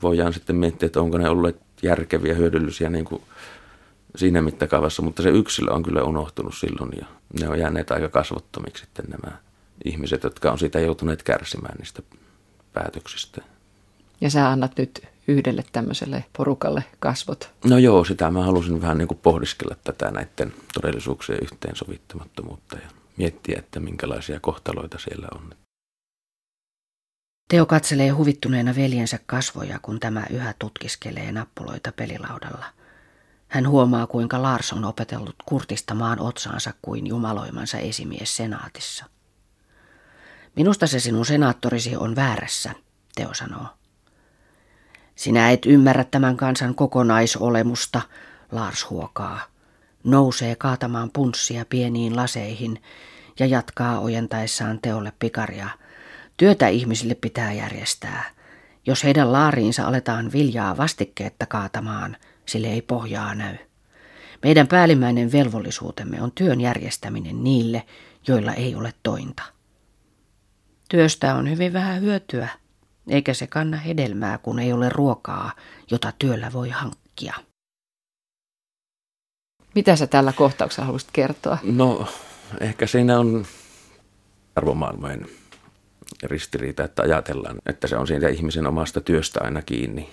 voidaan 0.02 0.34
sitten 0.34 0.56
miettiä, 0.56 0.86
että 0.86 1.02
onko 1.02 1.18
ne 1.18 1.30
olleet 1.30 1.58
järkeviä, 1.84 2.34
hyödyllisiä 2.34 2.90
niin 2.90 3.06
kuin 3.06 3.22
siinä 4.16 4.42
mittakaavassa, 4.42 5.02
mutta 5.02 5.24
se 5.24 5.30
yksilö 5.30 5.72
on 5.72 5.84
kyllä 5.84 6.04
unohtunut 6.04 6.56
silloin 6.56 6.92
ja 7.00 7.06
ne 7.42 7.50
on 7.50 7.60
jääneet 7.60 7.92
aika 7.92 8.10
kasvottomiksi 8.10 8.84
sitten 8.84 9.06
nämä 9.10 9.38
ihmiset, 9.86 10.24
jotka 10.24 10.52
on 10.52 10.60
siitä 10.60 10.80
joutuneet 10.80 11.24
kärsimään 11.24 11.76
niistä 11.78 12.02
päätöksistä. 12.74 13.42
Ja 14.22 14.30
sä 14.30 14.50
annat 14.50 14.72
nyt 14.78 15.04
yhdelle 15.28 15.64
tämmöiselle 15.72 16.26
porukalle 16.38 16.84
kasvot. 17.00 17.52
No 17.64 17.78
joo, 17.78 18.06
sitä 18.06 18.32
mä 18.32 18.44
halusin 18.44 18.82
vähän 18.82 18.98
niin 18.98 19.08
kuin 19.08 19.20
pohdiskella 19.24 19.76
tätä 19.84 20.12
näiden 20.12 20.54
todellisuuksien 20.74 21.40
yhteensovittamattomuutta 21.42 22.76
ja 22.76 22.90
miettiä, 23.18 23.60
että 23.60 23.80
minkälaisia 23.80 24.40
kohtaloita 24.40 24.98
siellä 25.00 25.28
on. 25.36 25.50
Teo 27.50 27.66
katselee 27.66 28.10
huvittuneena 28.10 28.76
veljensä 28.76 29.20
kasvoja, 29.26 29.80
kun 29.82 30.00
tämä 30.00 30.24
yhä 30.30 30.54
tutkiskelee 30.60 31.32
nappuloita 31.32 31.92
pelilaudalla. 31.92 32.66
Hän 33.48 33.70
huomaa, 33.70 34.08
kuinka 34.08 34.42
Lars 34.42 34.74
on 34.74 34.86
opetellut 34.86 35.36
kurtistamaan 35.46 36.20
otsaansa 36.20 36.74
kuin 36.82 37.08
jumaloimansa 37.08 37.78
esimies 37.78 38.38
senaatissa. 38.38 39.06
Minusta 40.56 40.88
se 40.88 41.00
sinun 41.00 41.26
senaattorisi 41.26 41.96
on 41.96 42.16
väärässä, 42.16 42.72
Teo 43.16 43.34
sanoo. 43.34 43.68
Sinä 45.16 45.52
et 45.52 45.66
ymmärrä 45.66 46.04
tämän 46.04 46.38
kansan 46.38 46.76
kokonaisolemusta, 46.76 48.02
Lars 48.52 48.90
huokaa. 48.90 49.42
Nousee 50.04 50.56
kaatamaan 50.56 51.12
punssia 51.12 51.66
pieniin 51.70 52.16
laseihin 52.16 52.82
ja 53.40 53.46
jatkaa 53.46 54.00
ojentaessaan 54.00 54.80
teolle 54.82 55.14
pikaria. 55.20 55.70
Työtä 56.38 56.68
ihmisille 56.68 57.16
pitää 57.16 57.54
järjestää. 57.54 58.24
Jos 58.86 59.04
heidän 59.04 59.32
laariinsa 59.32 59.88
aletaan 59.88 60.32
viljaa 60.32 60.78
vastikkeetta 60.78 61.46
kaatamaan, 61.46 62.18
sille 62.46 62.68
ei 62.68 62.82
pohjaa 62.82 63.36
näy. 63.36 63.56
Meidän 64.44 64.68
päällimmäinen 64.68 65.32
velvollisuutemme 65.32 66.22
on 66.22 66.32
työn 66.32 66.62
järjestäminen 66.62 67.44
niille, 67.44 67.84
joilla 68.28 68.54
ei 68.54 68.76
ole 68.76 68.94
tointa. 69.04 69.44
Työstä 70.90 71.36
on 71.36 71.50
hyvin 71.50 71.74
vähän 71.74 72.02
hyötyä, 72.02 72.50
eikä 73.10 73.34
se 73.34 73.48
kanna 73.48 73.78
hedelmää, 73.78 74.38
kun 74.38 74.60
ei 74.60 74.74
ole 74.74 74.90
ruokaa, 74.90 75.52
jota 75.92 76.14
työllä 76.20 76.54
voi 76.54 76.70
hankkia. 76.70 77.34
Mitä 79.76 79.96
sä 79.96 80.08
tällä 80.08 80.34
kohtauksella 80.34 80.86
haluaisit 80.86 81.10
kertoa? 81.14 81.58
No, 81.64 82.08
ehkä 82.60 82.88
siinä 82.88 83.20
on 83.20 83.46
arvomaailmojen 84.56 85.26
ristiriita, 86.24 86.84
että 86.84 87.04
ajatellaan, 87.04 87.58
että 87.66 87.88
se 87.88 87.98
on 87.98 88.08
siitä 88.08 88.28
ihmisen 88.28 88.68
omasta 88.68 89.02
työstä 89.02 89.40
aina 89.44 89.62
kiinni 89.62 90.10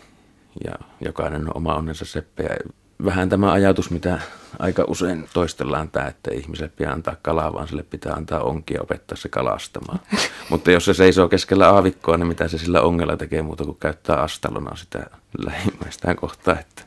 ja 0.65 0.73
jokainen 1.01 1.41
on 1.41 1.57
oma 1.57 1.75
onnensa 1.75 2.05
seppä. 2.05 2.43
Ja 2.43 2.57
vähän 3.05 3.29
tämä 3.29 3.53
ajatus, 3.53 3.91
mitä 3.91 4.21
aika 4.59 4.85
usein 4.89 5.29
toistellaan 5.33 5.91
tämä, 5.91 6.07
että 6.07 6.31
ihmiselle 6.35 6.73
pitää 6.77 6.93
antaa 6.93 7.17
kalaa, 7.23 7.53
vaan 7.53 7.69
sille 7.69 7.83
pitää 7.83 8.15
antaa 8.15 8.41
onkia 8.41 8.83
opettaa 8.83 9.17
se 9.17 9.29
kalastamaan. 9.29 10.01
Mutta 10.51 10.71
jos 10.71 10.85
se 10.85 10.95
seisoo 10.95 11.29
keskellä 11.29 11.69
aavikkoa, 11.69 12.17
niin 12.17 12.27
mitä 12.27 12.49
se 12.49 12.59
sillä 12.59 12.81
ongella 12.81 13.17
tekee 13.17 13.43
muuta 13.43 13.65
kuin 13.65 13.77
käyttää 13.81 14.17
astalona 14.17 14.77
sitä 14.77 15.07
lähimmäistään 15.45 16.17
kohtaa. 16.17 16.59
Että, 16.61 16.83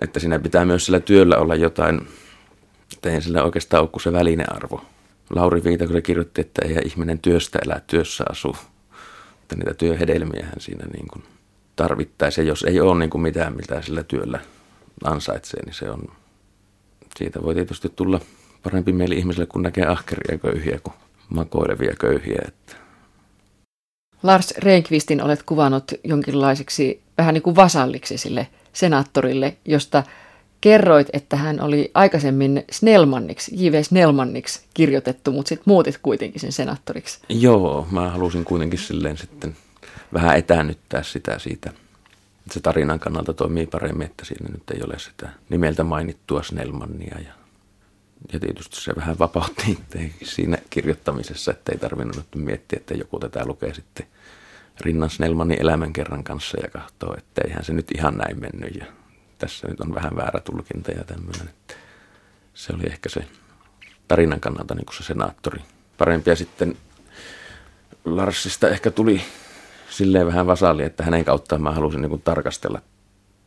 että 0.00 0.20
siinä 0.20 0.38
pitää 0.38 0.64
myös 0.64 0.86
sillä 0.86 1.00
työllä 1.00 1.36
olla 1.36 1.54
jotain, 1.54 2.08
että 2.92 3.10
ei 3.10 3.22
sillä 3.22 3.42
oikeastaan 3.42 3.80
ole 3.80 3.88
kuin 3.88 4.02
se 4.02 4.12
välinearvo. 4.12 4.84
Lauri 5.30 5.64
Viita, 5.64 5.84
kun 5.84 5.94
se 5.94 6.02
kirjoitti, 6.02 6.40
että 6.40 6.62
ei 6.64 6.76
ihminen 6.84 7.18
työstä 7.18 7.58
elää, 7.64 7.80
työssä 7.86 8.24
asu. 8.30 8.56
Että 9.42 9.56
niitä 9.56 9.74
työhedelmiähän 9.74 10.60
siinä 10.60 10.86
niin 10.92 11.08
kuin 11.12 11.24
tarvittaisiin. 11.76 12.46
Jos 12.46 12.62
ei 12.62 12.80
ole 12.80 12.98
niin 12.98 13.10
kuin 13.10 13.22
mitään, 13.22 13.56
mitä 13.56 13.82
sillä 13.82 14.02
työllä 14.02 14.40
ansaitsee, 15.04 15.64
niin 15.64 15.74
se 15.74 15.90
on, 15.90 16.02
siitä 17.16 17.42
voi 17.42 17.54
tietysti 17.54 17.92
tulla 17.96 18.20
parempi 18.62 18.92
mieli 18.92 19.14
ihmiselle, 19.18 19.46
kun 19.46 19.62
näkee 19.62 19.86
ahkeria 19.86 20.38
köyhiä 20.38 20.78
kuin 20.82 20.94
makoilevia 21.28 21.94
köyhiä. 22.00 22.42
Että. 22.48 22.76
Lars 24.22 24.54
Renkvistin 24.58 25.22
olet 25.22 25.42
kuvannut 25.42 25.92
jonkinlaiseksi 26.04 27.02
vähän 27.18 27.34
niin 27.34 27.42
kuin 27.42 27.56
vasalliksi 27.56 28.18
sille 28.18 28.46
senaattorille, 28.72 29.56
josta 29.64 30.02
kerroit, 30.60 31.08
että 31.12 31.36
hän 31.36 31.60
oli 31.60 31.90
aikaisemmin 31.94 32.64
Snellmanniksi, 32.70 33.66
J.V. 33.66 33.82
Snellmanniksi 33.82 34.60
kirjoitettu, 34.74 35.32
mutta 35.32 35.48
sitten 35.48 35.64
muutit 35.66 35.98
kuitenkin 36.02 36.40
sen 36.40 36.52
senaattoriksi. 36.52 37.20
Joo, 37.28 37.86
mä 37.90 38.10
halusin 38.10 38.44
kuitenkin 38.44 38.78
silleen 38.78 39.16
sitten 39.16 39.56
vähän 40.12 40.36
etäännyttää 40.36 41.02
sitä 41.02 41.38
siitä 41.38 41.72
se 42.50 42.60
tarinan 42.60 43.00
kannalta 43.00 43.34
toimii 43.34 43.66
paremmin, 43.66 44.06
että 44.06 44.24
siinä 44.24 44.48
nyt 44.48 44.70
ei 44.70 44.80
ole 44.84 44.98
sitä 44.98 45.28
nimeltä 45.48 45.84
mainittua 45.84 46.42
Snellmannia. 46.42 47.18
Ja 47.24 47.32
Ja 48.32 48.40
tietysti 48.40 48.76
se 48.80 48.92
vähän 48.96 49.18
vapautti 49.18 49.78
siinä 50.22 50.58
kirjoittamisessa, 50.70 51.50
että 51.50 51.72
ei 51.72 51.78
tarvinnut 51.78 52.26
miettiä, 52.34 52.76
että 52.76 52.94
joku 52.94 53.18
tätä 53.18 53.46
lukee 53.46 53.74
sitten 53.74 54.06
rinnan 54.80 55.10
Snellmanin 55.10 55.60
elämänkerran 55.60 56.24
kanssa 56.24 56.58
ja 56.62 56.70
katsoo, 56.70 57.14
että 57.18 57.42
eihän 57.44 57.64
se 57.64 57.72
nyt 57.72 57.86
ihan 57.96 58.16
näin 58.16 58.40
mennyt 58.40 58.74
ja 58.74 58.86
tässä 59.38 59.68
nyt 59.68 59.80
on 59.80 59.94
vähän 59.94 60.16
väärä 60.16 60.40
tulkinta 60.40 60.90
ja 60.90 61.04
tämmöinen. 61.04 61.48
Se 62.54 62.72
oli 62.72 62.82
ehkä 62.86 63.08
se 63.08 63.24
tarinan 64.08 64.40
kannalta 64.40 64.74
niin 64.74 64.86
kuin 64.86 64.96
se 64.96 65.02
senaattori. 65.02 65.60
Parempi 65.98 66.30
ja 66.30 66.36
sitten 66.36 66.76
Larsista 68.04 68.68
ehkä 68.68 68.90
tuli 68.90 69.22
silleen 69.90 70.26
vähän 70.26 70.46
vasaali, 70.46 70.82
että 70.82 71.04
hänen 71.04 71.24
kauttaan 71.24 71.62
mä 71.62 71.70
halusin 71.70 72.00
niin 72.00 72.10
kuin 72.10 72.22
tarkastella 72.22 72.80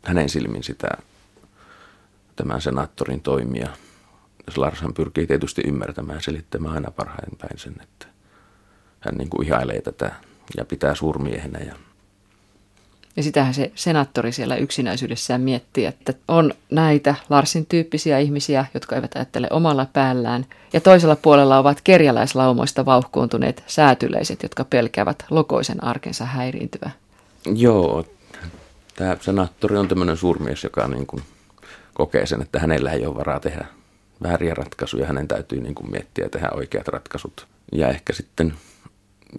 hänen 0.04 0.30
silmin 0.30 0.64
sitä 0.64 0.88
tämän 2.36 2.62
senaattorin 2.62 3.22
toimia. 3.22 3.70
Larshan 4.56 4.94
pyrkii 4.94 5.28
tietysti 5.28 5.62
ymmärtämään 5.68 6.22
selittämään 6.22 6.74
aina 6.74 6.92
parhain 6.92 7.38
päin 7.42 7.60
sen, 7.60 7.76
että 7.84 8.08
hän 9.00 9.16
niin 9.16 9.30
kuin 9.30 9.48
ihailee 9.48 9.82
tätä 9.82 10.12
ja 10.58 10.66
pitää 10.66 10.96
suurmiehenä 10.96 11.60
ja 11.60 11.76
ja 13.16 13.24
sitähän 13.24 13.54
se 13.54 13.72
senaattori 13.76 14.32
siellä 14.32 14.56
yksinäisyydessään 14.56 15.42
miettii, 15.42 15.86
että 15.86 16.14
on 16.28 16.54
näitä 16.72 17.16
Larsin 17.30 17.66
tyyppisiä 17.66 18.20
ihmisiä, 18.20 18.66
jotka 18.74 18.96
eivät 18.96 19.16
ajattele 19.16 19.48
omalla 19.50 19.86
päällään. 19.94 20.46
Ja 20.74 20.82
toisella 20.82 21.16
puolella 21.16 21.58
ovat 21.58 21.82
kerjäläislaumoista 21.84 22.86
vauhkuuntuneet 22.86 23.64
säätyleiset, 23.68 24.44
jotka 24.44 24.64
pelkäävät 24.64 25.26
lokoisen 25.30 25.84
arkensa 25.84 26.26
häiriintyvä. 26.26 26.90
Joo, 27.56 28.06
tämä 28.96 29.18
senaattori 29.22 29.78
on 29.78 29.88
tämmöinen 29.88 30.18
suurmies, 30.18 30.64
joka 30.64 30.88
niin 30.88 31.08
kuin 31.08 31.24
kokee 31.94 32.26
sen, 32.26 32.42
että 32.42 32.60
hänellä 32.60 32.92
ei 32.92 33.06
ole 33.06 33.16
varaa 33.16 33.40
tehdä 33.40 33.66
vääriä 34.24 34.54
ratkaisuja. 34.54 35.08
Hänen 35.08 35.28
täytyy 35.28 35.62
niin 35.62 35.76
kuin 35.76 35.92
miettiä 35.92 36.26
ja 36.26 36.30
tehdä 36.30 36.50
oikeat 36.54 36.88
ratkaisut. 36.88 37.48
Ja 37.72 37.90
ehkä 37.90 38.14
sitten 38.14 38.54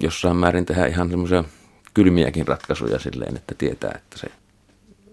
jossain 0.01 0.37
määrin 0.37 0.67
tehdä 0.67 0.87
ihan 0.87 1.11
semmoisia 1.11 1.45
kylmiäkin 1.95 2.49
ratkaisuja 2.49 2.99
silleen, 2.99 3.37
että 3.37 3.55
tietää, 3.59 3.93
että 3.95 4.19
se 4.19 4.27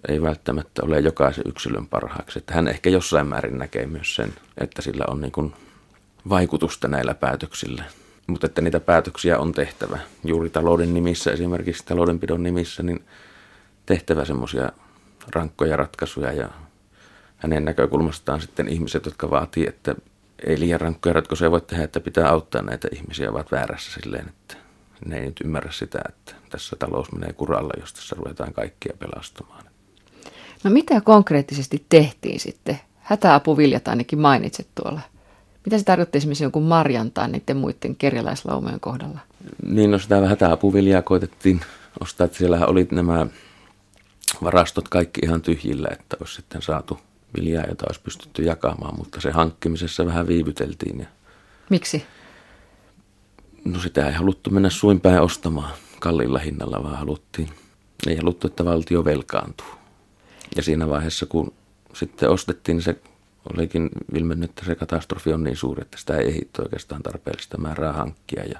ei 0.08 0.22
välttämättä 0.22 0.82
ole 0.86 1.00
jokaisen 1.00 1.44
yksilön 1.48 1.88
parhaaksi. 1.88 2.40
Että 2.40 2.54
hän 2.54 2.68
ehkä 2.68 2.90
jossain 2.90 3.28
määrin 3.28 3.58
näkee 3.58 3.86
myös 3.86 4.16
sen, 4.16 4.34
että 4.58 4.82
sillä 4.82 5.06
on 5.08 5.22
niin 5.22 5.32
kuin 5.32 5.54
vaikutusta 6.30 6.88
näillä 6.88 7.14
päätöksillä. 7.14 7.84
Mutta 8.28 8.48
että 8.48 8.62
niitä 8.62 8.80
päätöksiä 8.80 9.40
on 9.40 9.52
tehtävä. 9.52 10.00
Juuri 10.24 10.50
talouden 10.50 10.94
nimissä, 10.94 11.32
esimerkiksi 11.32 11.86
taloudenpidon 11.86 12.44
nimissä, 12.44 12.84
niin 12.84 13.06
tehtävä 13.86 14.26
semmoisia 14.26 14.72
rankkoja 15.36 15.78
ratkaisuja 15.78 16.32
ja 16.32 16.50
hänen 17.38 17.66
näkökulmastaan 17.66 18.42
sitten 18.42 18.68
ihmiset, 18.68 19.06
jotka 19.06 19.30
vaatii, 19.30 19.68
että 19.68 19.96
ei 20.48 20.60
liian 20.60 20.82
rankkoja 20.82 21.14
ratkaisuja 21.14 21.52
voi 21.52 21.62
tehdä, 21.62 21.84
että 21.84 22.00
pitää 22.00 22.30
auttaa 22.30 22.62
näitä 22.62 22.88
ihmisiä, 22.92 23.32
ovat 23.32 23.52
väärässä 23.52 24.02
silleen, 24.02 24.30
että 24.30 24.69
ne 25.06 25.18
ei 25.18 25.26
nyt 25.26 25.42
ymmärrä 25.44 25.72
sitä, 25.72 26.00
että 26.10 26.36
tässä 26.50 26.76
talous 26.76 27.12
menee 27.12 27.34
kuralla, 27.34 27.74
jos 27.80 27.94
tässä 27.94 28.16
ruvetaan 28.20 28.54
kaikkia 28.54 28.94
pelastamaan. 29.00 29.64
No 30.64 30.72
mitä 30.72 31.02
konkreettisesti 31.02 31.86
tehtiin 31.90 32.40
sitten? 32.40 32.80
Hätäapuviljat 33.00 33.88
ainakin 33.88 34.20
mainitset 34.20 34.68
tuolla. 34.76 35.02
Mitä 35.66 35.78
se 35.78 35.84
tarkoitti 35.84 36.18
esimerkiksi 36.18 36.44
jonkun 36.44 36.64
Marjan 36.64 37.12
tai 37.12 37.32
niiden 37.32 37.58
muiden 37.58 37.96
kerjäläislaumojen 37.96 38.80
kohdalla? 38.80 39.20
Niin, 39.66 39.92
no 39.92 40.00
sitä 40.00 40.28
hätäapuviljaa 40.28 41.02
koitettiin 41.02 41.62
ostaa, 42.00 42.26
että 42.26 42.38
siellä 42.38 42.66
oli 42.66 42.88
nämä 42.92 43.28
varastot 44.44 44.90
kaikki 44.90 45.22
ihan 45.24 45.42
tyhjillä, 45.42 45.88
että 45.92 46.18
olisi 46.20 46.36
sitten 46.36 46.62
saatu 46.62 47.00
viljaa, 47.38 47.66
jota 47.68 47.86
olisi 47.88 48.02
pystytty 48.02 48.44
jakamaan, 48.44 48.98
mutta 48.98 49.22
se 49.22 49.32
hankkimisessa 49.32 50.06
vähän 50.06 50.28
viivyteltiin. 50.28 51.00
Ja 51.00 51.06
Miksi? 51.70 52.06
No 53.66 53.80
sitä 53.80 54.08
ei 54.08 54.14
haluttu 54.14 54.50
mennä 54.50 54.70
suin 54.70 55.00
päin 55.02 55.22
ostamaan 55.22 55.74
kalliilla 56.00 56.40
hinnalla, 56.40 56.84
vaan 56.84 56.98
haluttiin, 56.98 57.50
ei 58.08 58.16
haluttu, 58.16 58.48
että 58.48 58.66
valtio 58.66 59.06
velkaantuu. 59.06 59.68
Ja 60.56 60.64
siinä 60.64 60.90
vaiheessa, 60.90 61.26
kun 61.26 61.54
sitten 61.94 62.30
ostettiin, 62.30 62.76
niin 62.76 62.84
se 62.84 63.02
olikin 63.54 63.90
ilmennyt, 64.16 64.50
että 64.50 64.66
se 64.66 64.76
katastrofi 64.76 65.34
on 65.34 65.44
niin 65.44 65.58
suuri, 65.58 65.82
että 65.82 65.98
sitä 65.98 66.18
ei 66.18 66.28
ehditty 66.28 66.62
oikeastaan 66.62 67.04
tarpeellista 67.04 67.58
määrää 67.58 67.94
hankkia. 67.94 68.44
Ja 68.46 68.60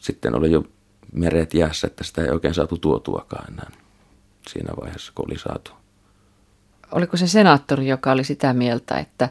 sitten 0.00 0.34
oli 0.34 0.52
jo 0.52 0.64
meret 1.12 1.54
jäässä, 1.54 1.86
että 1.86 2.04
sitä 2.04 2.24
ei 2.24 2.30
oikein 2.30 2.54
saatu 2.54 2.78
tuotuakaan 2.78 3.52
enää 3.52 3.70
siinä 4.48 4.72
vaiheessa, 4.80 5.12
kun 5.14 5.24
oli 5.28 5.38
saatu. 5.38 5.70
Oliko 6.92 7.16
se 7.16 7.26
senaattori, 7.26 7.88
joka 7.88 8.12
oli 8.12 8.24
sitä 8.24 8.52
mieltä, 8.52 8.98
että 8.98 9.28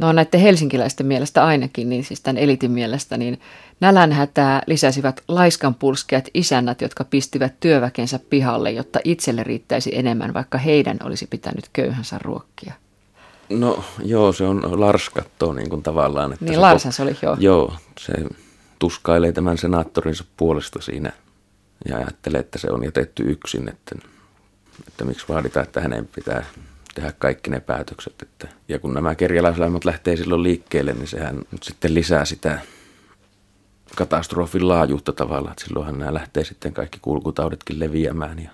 no 0.00 0.12
näiden 0.12 0.40
helsinkiläisten 0.40 1.06
mielestä 1.06 1.44
ainakin, 1.44 1.88
niin 1.88 2.04
siis 2.04 2.20
tämän 2.20 2.42
elitin 2.42 2.70
mielestä, 2.70 3.16
niin 3.16 3.40
nälänhätää 3.80 4.62
lisäsivät 4.66 5.22
laiskanpulskeat 5.28 6.28
isännät, 6.34 6.80
jotka 6.80 7.04
pistivät 7.04 7.54
työväkensä 7.60 8.20
pihalle, 8.30 8.70
jotta 8.70 9.00
itselle 9.04 9.44
riittäisi 9.44 9.98
enemmän, 9.98 10.34
vaikka 10.34 10.58
heidän 10.58 10.96
olisi 11.04 11.26
pitänyt 11.26 11.64
köyhänsä 11.72 12.18
ruokkia. 12.22 12.74
No 13.50 13.84
joo, 14.04 14.32
se 14.32 14.44
on 14.44 14.80
Lars 14.80 15.10
kattoo 15.10 15.52
niin 15.52 15.70
kuin 15.70 15.82
tavallaan. 15.82 16.32
Että 16.32 16.44
niin 16.44 16.80
se 16.80 16.92
se 16.92 17.02
oli, 17.02 17.16
joo. 17.22 17.36
Joo, 17.40 17.74
se 17.98 18.12
tuskailee 18.78 19.32
tämän 19.32 19.58
senaattorinsa 19.58 20.24
puolesta 20.36 20.82
siinä 20.82 21.12
ja 21.88 21.96
ajattelee, 21.96 22.40
että 22.40 22.58
se 22.58 22.70
on 22.70 22.84
jätetty 22.84 23.22
yksin, 23.22 23.68
että, 23.68 23.96
että 24.88 25.04
miksi 25.04 25.26
vaaditaan, 25.28 25.66
että 25.66 25.80
hänen 25.80 26.08
pitää 26.14 26.44
tehdä 26.94 27.12
kaikki 27.18 27.50
ne 27.50 27.60
päätökset. 27.60 28.22
Että, 28.22 28.48
ja 28.68 28.78
kun 28.78 28.94
nämä 28.94 29.14
kerjäläislaimat 29.14 29.84
lähtee 29.84 30.16
silloin 30.16 30.42
liikkeelle, 30.42 30.92
niin 30.92 31.06
sehän 31.06 31.36
nyt 31.52 31.62
sitten 31.62 31.94
lisää 31.94 32.24
sitä 32.24 32.58
katastrofin 33.96 34.68
laajuutta 34.68 35.12
tavallaan. 35.12 35.52
Että 35.52 35.64
silloinhan 35.64 35.98
nämä 35.98 36.14
lähtee 36.14 36.44
sitten 36.44 36.72
kaikki 36.72 36.98
kulkutaudetkin 37.02 37.80
leviämään 37.80 38.38
ja, 38.38 38.50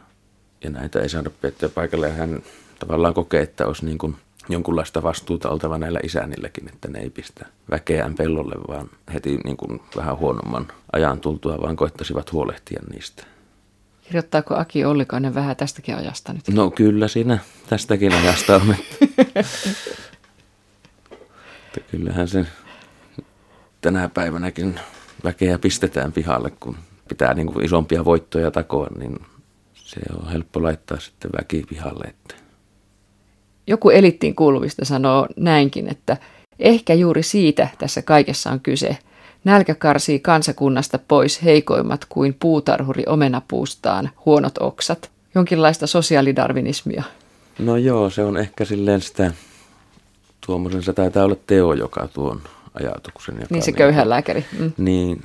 ja 0.65 0.71
näitä 0.71 1.01
ei 1.01 1.09
saada 1.09 1.31
piettyä 1.31 1.69
paikalle. 1.69 2.09
Ja 2.09 2.15
hän 2.15 2.43
tavallaan 2.79 3.15
kokee, 3.15 3.43
että 3.43 3.67
olisi 3.67 3.85
niin 3.85 3.99
kuin 3.99 4.17
jonkunlaista 4.49 5.03
vastuuta 5.03 5.51
oltava 5.51 5.79
näillä 5.79 6.01
isännilläkin, 6.03 6.69
että 6.69 6.89
ne 6.89 6.99
ei 6.99 7.11
pistä 7.11 7.47
väkeään 7.71 8.15
pellolle, 8.15 8.55
vaan 8.69 8.91
heti 9.15 9.39
niin 9.45 9.57
kuin 9.57 9.81
vähän 9.97 10.19
huonomman 10.19 10.67
ajan 10.93 11.21
tultua, 11.21 11.63
vaan 11.63 11.77
koittaisivat 11.77 12.33
huolehtia 12.33 12.83
niistä. 12.93 13.36
Kirjoittaako 14.07 14.55
Aki 14.55 14.85
Ollikainen 14.85 15.35
vähän 15.35 15.57
tästäkin 15.57 15.97
ajasta 15.97 16.33
nyt? 16.33 16.49
No 16.49 16.71
kyllä 16.71 17.09
siinä 17.09 17.39
tästäkin 17.69 18.13
ajasta 18.13 18.57
on. 18.57 18.75
kyllähän 21.91 22.29
se 22.29 22.47
tänä 23.81 24.09
päivänäkin 24.09 24.81
väkeä 25.25 25.59
pistetään 25.59 26.13
pihalle, 26.13 26.51
kun 26.61 26.77
pitää 27.09 27.35
niin 27.35 27.47
kuin 27.47 27.65
isompia 27.65 28.05
voittoja 28.05 28.51
takoa, 28.51 28.87
niin 28.99 29.19
se 29.75 30.01
on 30.19 30.31
helppo 30.33 30.63
laittaa 30.63 31.01
sitten 31.01 31.31
väki 31.39 31.65
pihalle. 31.69 32.05
Että. 32.05 32.35
Joku 33.67 33.91
elittiin 33.91 34.35
kuuluvista 34.37 34.85
sanoo 34.85 35.27
näinkin, 35.37 35.89
että 35.91 36.17
ehkä 36.59 36.95
juuri 36.95 37.23
siitä 37.23 37.69
tässä 37.79 38.03
kaikessa 38.03 38.51
on 38.51 38.61
kyse– 38.61 38.99
Nälkä 39.47 39.75
karsii 39.75 40.21
kansakunnasta 40.21 40.99
pois 41.09 41.43
heikoimmat 41.45 42.05
kuin 42.09 42.37
puutarhuri 42.41 43.03
omenapuustaan, 43.07 44.11
huonot 44.25 44.59
oksat. 44.61 45.11
Jonkinlaista 45.35 45.87
sosiaalidarvinismia. 45.87 47.03
No 47.59 47.77
joo, 47.77 48.11
se 48.11 48.25
on 48.25 48.37
ehkä 48.37 48.65
silleen 48.65 49.01
sitä, 49.01 49.33
tuommoisen 50.47 50.83
se 50.83 50.93
taitaa 50.93 51.25
olla 51.25 51.37
Teo, 51.47 51.73
joka 51.73 52.09
tuon 52.09 52.43
ajatuksen. 52.75 53.35
Joka 53.35 53.47
niin 53.51 53.63
se 53.63 53.71
niin, 53.71 53.79
köyhä 53.79 54.09
lääkäri. 54.09 54.45
Mm. 54.59 54.73
Niin, 54.77 55.25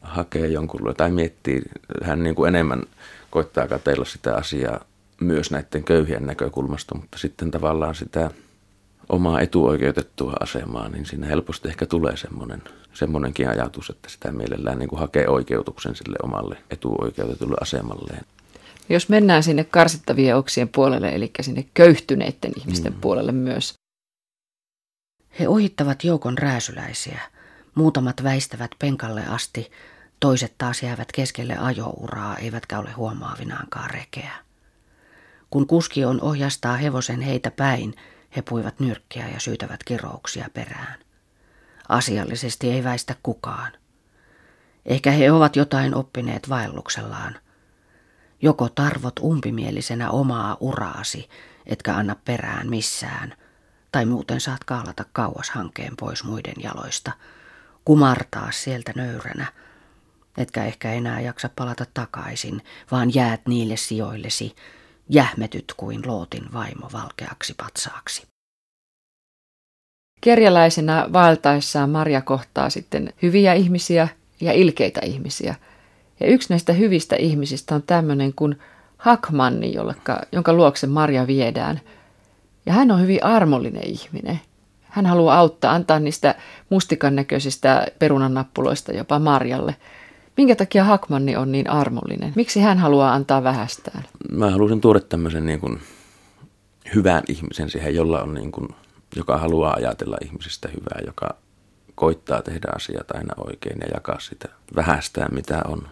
hakee 0.00 0.46
jonkun, 0.46 0.94
tai 0.96 1.10
miettii, 1.10 1.62
hän 2.02 2.22
niin 2.22 2.34
kuin 2.34 2.48
enemmän 2.48 2.82
koittaa 3.30 3.68
katella 3.68 4.04
sitä 4.04 4.36
asiaa 4.36 4.84
myös 5.20 5.50
näiden 5.50 5.84
köyhien 5.84 6.26
näkökulmasta, 6.26 6.94
mutta 6.94 7.18
sitten 7.18 7.50
tavallaan 7.50 7.94
sitä 7.94 8.30
omaa 9.08 9.40
etuoikeutettua 9.40 10.32
asemaa, 10.40 10.88
niin 10.88 11.06
siinä 11.06 11.26
helposti 11.26 11.68
ehkä 11.68 11.86
tulee 11.86 12.16
semmoinen, 12.16 12.62
semmoinenkin 12.94 13.48
ajatus, 13.48 13.90
että 13.90 14.08
sitä 14.08 14.32
mielellään 14.32 14.78
niin 14.78 14.88
kuin 14.88 15.00
hakee 15.00 15.28
oikeutuksen 15.28 15.96
sille 15.96 16.16
omalle 16.22 16.56
etuoikeutetulle 16.70 17.56
asemalleen. 17.60 18.24
Jos 18.88 19.08
mennään 19.08 19.42
sinne 19.42 19.64
karsittavien 19.64 20.36
oksien 20.36 20.68
puolelle, 20.68 21.08
eli 21.08 21.30
sinne 21.40 21.66
köyhtyneiden 21.74 22.52
ihmisten 22.56 22.92
mm. 22.92 23.00
puolelle 23.00 23.32
myös. 23.32 23.74
He 25.38 25.48
ohittavat 25.48 26.04
joukon 26.04 26.38
rääsyläisiä. 26.38 27.20
Muutamat 27.74 28.22
väistävät 28.22 28.70
penkalle 28.78 29.26
asti, 29.26 29.70
toiset 30.20 30.54
taas 30.58 30.82
jäävät 30.82 31.12
keskelle 31.12 31.56
ajouraa, 31.58 32.36
eivätkä 32.36 32.78
ole 32.78 32.92
huomaavinaankaan 32.92 33.90
rekeä. 33.90 34.32
Kun 35.50 35.66
kuski 35.66 36.04
on 36.04 36.20
ohjastaa 36.20 36.76
hevosen 36.76 37.20
heitä 37.20 37.50
päin, 37.50 37.94
he 38.36 38.42
puivat 38.42 38.80
nyrkkiä 38.80 39.28
ja 39.28 39.40
syytävät 39.40 39.84
kirouksia 39.84 40.48
perään. 40.54 41.01
Asiallisesti 41.88 42.70
ei 42.70 42.84
väistä 42.84 43.14
kukaan. 43.22 43.72
Ehkä 44.86 45.10
he 45.10 45.32
ovat 45.32 45.56
jotain 45.56 45.94
oppineet 45.94 46.48
vaelluksellaan. 46.48 47.38
Joko 48.42 48.68
tarvot 48.68 49.18
umpimielisenä 49.22 50.10
omaa 50.10 50.56
uraasi, 50.60 51.28
etkä 51.66 51.94
anna 51.94 52.16
perään 52.24 52.68
missään, 52.68 53.34
Tai 53.92 54.04
muuten 54.04 54.40
saat 54.40 54.64
kaalata 54.64 55.04
kauas 55.12 55.50
hankeen 55.50 55.96
pois 55.96 56.24
muiden 56.24 56.54
jaloista, 56.62 57.12
kumartaa 57.84 58.52
sieltä 58.52 58.92
nöyränä, 58.96 59.46
etkä 60.36 60.64
ehkä 60.64 60.92
enää 60.92 61.20
jaksa 61.20 61.50
palata 61.56 61.84
takaisin, 61.94 62.62
vaan 62.90 63.14
jäät 63.14 63.40
niille 63.48 63.76
sijoillesi, 63.76 64.56
jähmetyt 65.08 65.74
kuin 65.76 66.02
Lootin 66.06 66.52
vaimo 66.52 66.88
valkeaksi 66.92 67.54
patsaaksi. 67.54 68.31
Kerjäläisenä 70.24 71.08
vaeltaessaan 71.12 71.90
Maria 71.90 72.20
kohtaa 72.20 72.70
sitten 72.70 73.12
hyviä 73.22 73.52
ihmisiä 73.52 74.08
ja 74.40 74.52
ilkeitä 74.52 75.00
ihmisiä. 75.04 75.54
Ja 76.20 76.26
yksi 76.26 76.50
näistä 76.50 76.72
hyvistä 76.72 77.16
ihmisistä 77.16 77.74
on 77.74 77.82
tämmöinen 77.82 78.32
kuin 78.36 78.58
Hakmanni, 78.96 79.74
jolleka, 79.74 80.20
jonka 80.32 80.52
luokse 80.52 80.86
Maria 80.86 81.26
viedään. 81.26 81.80
Ja 82.66 82.72
hän 82.72 82.90
on 82.90 83.00
hyvin 83.00 83.24
armollinen 83.24 83.86
ihminen. 83.86 84.40
Hän 84.82 85.06
haluaa 85.06 85.38
auttaa, 85.38 85.74
antaa 85.74 85.98
niistä 85.98 86.34
mustikan 86.70 87.16
näköisistä 87.16 87.86
perunannappuloista 87.98 88.92
jopa 88.92 89.18
Marjalle. 89.18 89.76
Minkä 90.36 90.56
takia 90.56 90.84
Hakmanni 90.84 91.36
on 91.36 91.52
niin 91.52 91.70
armollinen? 91.70 92.32
Miksi 92.36 92.60
hän 92.60 92.78
haluaa 92.78 93.14
antaa 93.14 93.44
vähästään? 93.44 94.04
Mä 94.30 94.50
halusin 94.50 94.80
tuoda 94.80 95.00
tämmöisen 95.00 95.46
niin 95.46 95.60
kuin 95.60 95.80
hyvän 96.94 97.22
ihmisen 97.28 97.70
siihen, 97.70 97.94
jolla 97.94 98.22
on 98.22 98.34
niin 98.34 98.52
kuin, 98.52 98.68
joka 99.16 99.38
haluaa 99.38 99.74
ajatella 99.76 100.16
ihmisistä 100.24 100.68
hyvää, 100.68 101.00
joka 101.06 101.34
koittaa 101.94 102.42
tehdä 102.42 102.68
asiat 102.76 103.10
aina 103.10 103.34
oikein 103.36 103.78
ja 103.80 103.86
jakaa 103.94 104.20
sitä 104.20 104.48
vähästään, 104.76 105.34
mitä 105.34 105.62
on. 105.68 105.88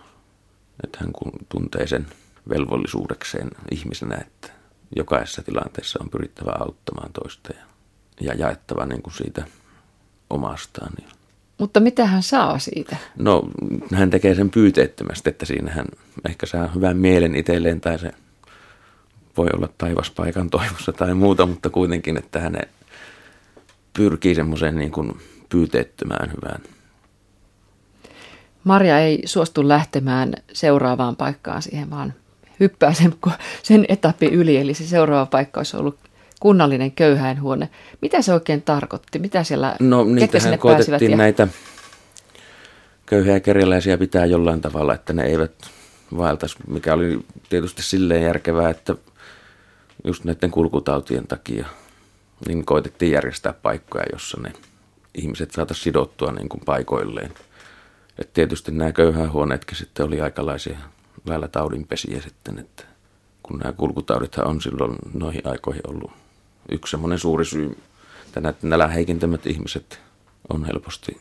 Että 0.85 0.99
hän 1.01 1.13
kun 1.13 1.33
tuntee 1.49 1.87
sen 1.87 2.07
velvollisuudekseen 2.49 3.51
ihmisenä, 3.71 4.17
että 4.17 4.49
jokaisessa 4.97 5.43
tilanteessa 5.43 5.99
on 6.03 6.11
pyrittävä 6.11 6.53
auttamaan 6.61 7.13
toista 7.13 7.53
ja, 7.57 7.65
ja 8.21 8.35
jaettava 8.35 8.87
niin 8.87 9.03
kuin 9.03 9.15
siitä 9.15 9.45
omastaan. 10.31 10.93
Niin. 10.99 11.09
Mutta 11.59 11.81
mitä 11.81 12.07
hän 12.07 12.23
saa 12.23 12.59
siitä? 12.59 12.97
No, 13.17 13.43
hän 13.95 14.11
tekee 14.11 14.35
sen 14.35 14.51
pyyteettömästi, 14.51 15.31
että 15.31 15.47
siinä 15.47 15.73
hän 15.73 15.87
ehkä 16.29 16.47
saa 16.47 16.67
hyvän 16.75 16.97
mielen 16.97 17.35
itselleen 17.35 17.81
tai 17.81 17.99
se 17.99 18.11
voi 19.37 19.49
olla 19.55 19.69
taivaspaikan 19.79 20.51
toivossa 20.51 20.93
tai 20.93 21.15
muuta, 21.15 21.47
mutta 21.47 21.71
kuitenkin, 21.71 22.17
että 22.17 22.41
hän 22.41 22.57
pyrkii 23.97 24.35
semmoiseen 24.35 24.77
niin 24.77 24.93
kuin 24.93 25.19
pyyteettömään 25.49 26.33
hyvään. 26.37 26.61
Marja 28.65 28.99
ei 28.99 29.23
suostu 29.25 29.69
lähtemään 29.69 30.33
seuraavaan 30.53 31.17
paikkaan 31.17 31.63
siihen, 31.63 31.91
vaan 31.91 32.15
hyppää 32.61 32.93
sen, 32.95 33.15
sen 33.63 33.85
etappi 33.89 34.27
yli. 34.27 34.57
Eli 34.57 34.75
se 34.75 34.87
seuraava 34.87 35.27
paikka 35.27 35.61
olisi 35.61 35.77
ollut 35.77 35.99
kunnallinen 36.41 36.93
köyhäinhuone. 36.93 37.69
Mitä 38.01 38.23
se 38.23 38.35
oikein 38.35 38.63
tarkoitti? 38.63 39.19
Mitä 39.19 39.45
siellä, 39.45 39.77
no, 39.81 40.05
niitähän 40.05 40.59
koetettiin 40.59 41.11
ja... 41.11 41.17
näitä 41.17 41.49
köyhiä 43.07 43.41
kerjäläisiä 43.41 43.99
pitää 43.99 44.27
jollain 44.27 44.61
tavalla, 44.61 44.95
että 44.95 45.13
ne 45.13 45.23
eivät 45.23 45.53
vaeltaisi, 46.17 46.57
mikä 46.67 46.95
oli 46.95 47.19
tietysti 47.49 47.83
silleen 47.83 48.23
järkevää, 48.23 48.71
että 48.71 48.95
just 50.05 50.25
näiden 50.25 50.51
kulkutautien 50.51 51.27
takia 51.27 51.67
niin 52.49 52.65
koitettiin 52.65 53.13
järjestää 53.13 53.53
paikkoja, 53.53 54.05
jossa 54.13 54.41
ne 54.41 54.53
ihmiset 55.15 55.51
saataisiin 55.51 55.85
sidottua 55.85 56.33
niin 56.33 56.49
kuin 56.49 56.63
paikoilleen. 56.65 57.35
Et 58.19 58.33
tietysti 58.33 58.73
nämä 58.73 58.93
köyhäinhuoneetkin 58.93 59.77
sitten 59.77 60.07
oli 60.07 60.21
aikalaisia 60.21 60.79
väillä 61.29 61.49
taudinpesiä 61.49 62.21
sitten, 62.21 62.59
että 62.59 62.85
kun 63.43 63.59
nämä 63.59 63.73
kulkutaudithan 63.73 64.47
on 64.47 64.61
silloin 64.61 64.97
noihin 65.15 65.47
aikoihin 65.47 65.83
ollut 65.89 66.13
yksi 66.69 66.91
semmoinen 66.91 67.19
suuri 67.19 67.45
syy, 67.45 67.79
että 68.27 68.41
nämä 68.41 68.55
näläheikintämät 68.63 69.47
ihmiset 69.47 70.01
on 70.49 70.65
helposti 70.65 71.21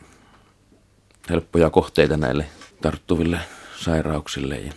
helppoja 1.30 1.70
kohteita 1.70 2.16
näille 2.16 2.46
tarttuville 2.82 3.38
sairauksille. 3.76 4.56
Ja 4.56 4.72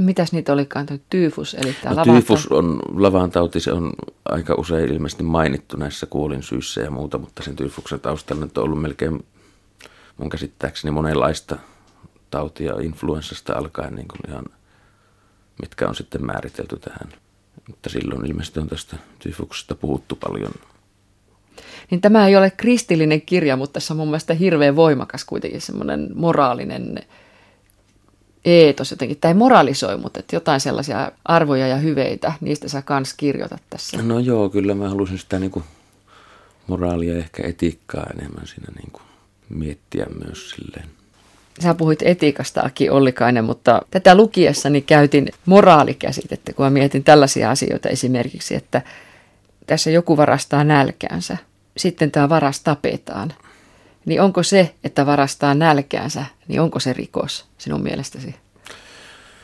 Mitäs 0.00 0.32
niitä 0.32 0.52
olikaan, 0.52 0.86
tuo 0.86 0.98
tyfus? 1.10 1.54
Eli 1.54 1.76
tämä 1.82 2.04
no, 2.04 2.14
tyfus 2.14 2.46
on 2.46 2.78
lavantauti, 2.94 3.60
se 3.60 3.72
on 3.72 3.92
aika 4.24 4.54
usein 4.58 4.92
ilmeisesti 4.92 5.22
mainittu 5.22 5.76
näissä 5.76 6.06
kuolinsyissä 6.06 6.80
ja 6.80 6.90
muuta, 6.90 7.18
mutta 7.18 7.42
sen 7.42 7.56
tyfuksen 7.56 8.00
taustalla 8.00 8.44
on 8.44 8.64
ollut 8.64 8.80
melkein 8.80 9.24
mun 10.16 10.30
käsittääkseni 10.30 10.92
monenlaista 10.92 11.56
tautia 12.30 12.72
influenssasta 12.82 13.52
alkaen 13.52 13.94
niin 13.94 14.08
kuin 14.08 14.20
ihan, 14.28 14.44
mitkä 15.60 15.88
on 15.88 15.94
sitten 15.94 16.26
määritelty 16.26 16.78
tähän. 16.78 17.12
Mutta 17.68 17.88
silloin 17.88 18.26
ilmeisesti 18.26 18.60
on 18.60 18.68
tästä 18.68 18.96
tyfuksesta 19.18 19.74
puhuttu 19.74 20.16
paljon. 20.16 20.52
Niin 21.90 22.00
tämä 22.00 22.26
ei 22.26 22.36
ole 22.36 22.50
kristillinen 22.50 23.20
kirja, 23.20 23.56
mutta 23.56 23.72
tässä 23.72 23.94
on 23.94 23.98
mun 23.98 24.08
mielestä 24.08 24.34
hirveän 24.34 24.76
voimakas 24.76 25.24
kuitenkin 25.24 25.60
semmoinen 25.60 26.08
moraalinen 26.14 26.98
eetos 28.44 28.90
jotenkin, 28.90 29.18
tai 29.20 29.34
moralisoi, 29.34 29.98
mutta 29.98 30.20
että 30.20 30.36
jotain 30.36 30.60
sellaisia 30.60 31.12
arvoja 31.24 31.66
ja 31.66 31.76
hyveitä, 31.76 32.32
niistä 32.40 32.68
sä 32.68 32.82
kans 32.82 33.14
kirjoitat 33.14 33.62
tässä. 33.70 34.02
No 34.02 34.18
joo, 34.18 34.48
kyllä 34.48 34.74
mä 34.74 34.88
halusin 34.88 35.18
sitä 35.18 35.38
niin 35.38 35.50
kuin 35.50 35.64
moraalia 36.66 37.16
ehkä 37.16 37.42
etiikkaa 37.46 38.06
enemmän 38.18 38.46
siinä 38.46 38.72
niin 38.76 38.92
kuin 38.92 39.02
miettiä 39.48 40.06
myös 40.24 40.50
silleen. 40.50 40.88
Sä 41.62 41.74
puhuit 41.74 42.02
etiikasta, 42.02 42.60
Aki 42.60 42.90
Ollikainen, 42.90 43.44
mutta 43.44 43.82
tätä 43.90 44.14
lukiessani 44.14 44.80
käytin 44.80 45.28
moraalikäsitettä, 45.46 46.52
kun 46.52 46.66
mä 46.66 46.70
mietin 46.70 47.04
tällaisia 47.04 47.50
asioita 47.50 47.88
esimerkiksi, 47.88 48.54
että 48.54 48.82
tässä 49.66 49.90
joku 49.90 50.16
varastaa 50.16 50.64
nälkäänsä, 50.64 51.36
sitten 51.76 52.10
tämä 52.10 52.28
varas 52.28 52.60
tapetaan. 52.60 53.32
Niin 54.06 54.20
onko 54.20 54.42
se, 54.42 54.74
että 54.84 55.06
varastaa 55.06 55.54
nälkäänsä, 55.54 56.24
niin 56.48 56.60
onko 56.60 56.80
se 56.80 56.92
rikos 56.92 57.46
sinun 57.58 57.82
mielestäsi? 57.82 58.34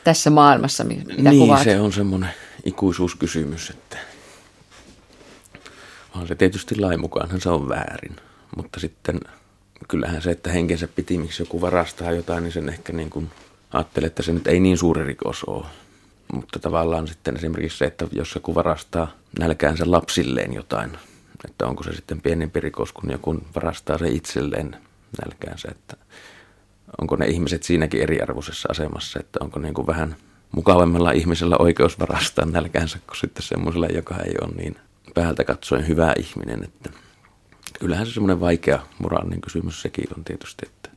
Tässä 0.03 0.29
maailmassa, 0.29 0.83
mitä 0.83 1.13
niin, 1.29 1.39
kuvaat. 1.39 1.63
se 1.63 1.79
on 1.79 1.93
semmoinen 1.93 2.29
ikuisuuskysymys, 2.65 3.69
että 3.69 3.97
on 6.15 6.27
se 6.27 6.35
tietysti 6.35 6.79
lain 6.79 7.01
mukaanhan 7.01 7.41
se 7.41 7.49
on 7.49 7.69
väärin, 7.69 8.15
mutta 8.55 8.79
sitten– 8.79 9.19
kyllähän 9.87 10.21
se, 10.21 10.31
että 10.31 10.51
henkensä 10.51 10.87
pitimiksi 10.87 11.41
joku 11.41 11.61
varastaa 11.61 12.11
jotain, 12.11 12.43
niin 12.43 12.51
sen 12.51 12.69
ehkä 12.69 12.93
niin 12.93 13.09
kuin 13.09 13.29
ajattelee, 13.73 14.07
että 14.07 14.23
se 14.23 14.33
nyt 14.33 14.47
ei 14.47 14.59
niin 14.59 14.77
suuri 14.77 15.03
rikos 15.03 15.43
ole. 15.43 15.65
Mutta 16.33 16.59
tavallaan 16.59 17.07
sitten 17.07 17.35
esimerkiksi 17.35 17.77
se, 17.77 17.85
että 17.85 18.07
jos 18.11 18.35
joku 18.35 18.55
varastaa 18.55 19.11
nälkäänsä 19.39 19.83
lapsilleen 19.91 20.53
jotain, 20.53 20.97
että 21.45 21.67
onko 21.67 21.83
se 21.83 21.93
sitten 21.93 22.21
pienempi 22.21 22.59
rikos, 22.59 22.93
kun 22.93 23.11
joku 23.11 23.41
varastaa 23.55 23.97
se 23.97 24.07
itselleen 24.07 24.77
nälkäänsä, 25.23 25.67
että 25.71 25.97
onko 27.01 27.15
ne 27.15 27.25
ihmiset 27.25 27.63
siinäkin 27.63 28.01
eriarvoisessa 28.01 28.67
asemassa, 28.71 29.19
että 29.19 29.39
onko 29.41 29.59
niin 29.59 29.73
kuin 29.73 29.87
vähän 29.87 30.15
mukavammalla 30.51 31.11
ihmisellä 31.11 31.55
oikeus 31.59 31.99
varastaa 31.99 32.45
nälkäänsä 32.45 32.99
kuin 33.07 33.17
sitten 33.17 33.43
semmoisella, 33.43 33.87
joka 33.87 34.15
ei 34.15 34.33
ole 34.41 34.55
niin 34.55 34.75
päältä 35.13 35.43
katsoen 35.43 35.87
hyvä 35.87 36.13
ihminen, 36.17 36.63
että– 36.63 36.89
kyllähän 37.79 38.05
se 38.05 38.13
semmoinen 38.13 38.39
vaikea 38.39 38.79
moraalinen 38.99 39.41
kysymys 39.41 39.81
sekin 39.81 40.07
on 40.17 40.23
tietysti, 40.23 40.65
että 40.65 40.89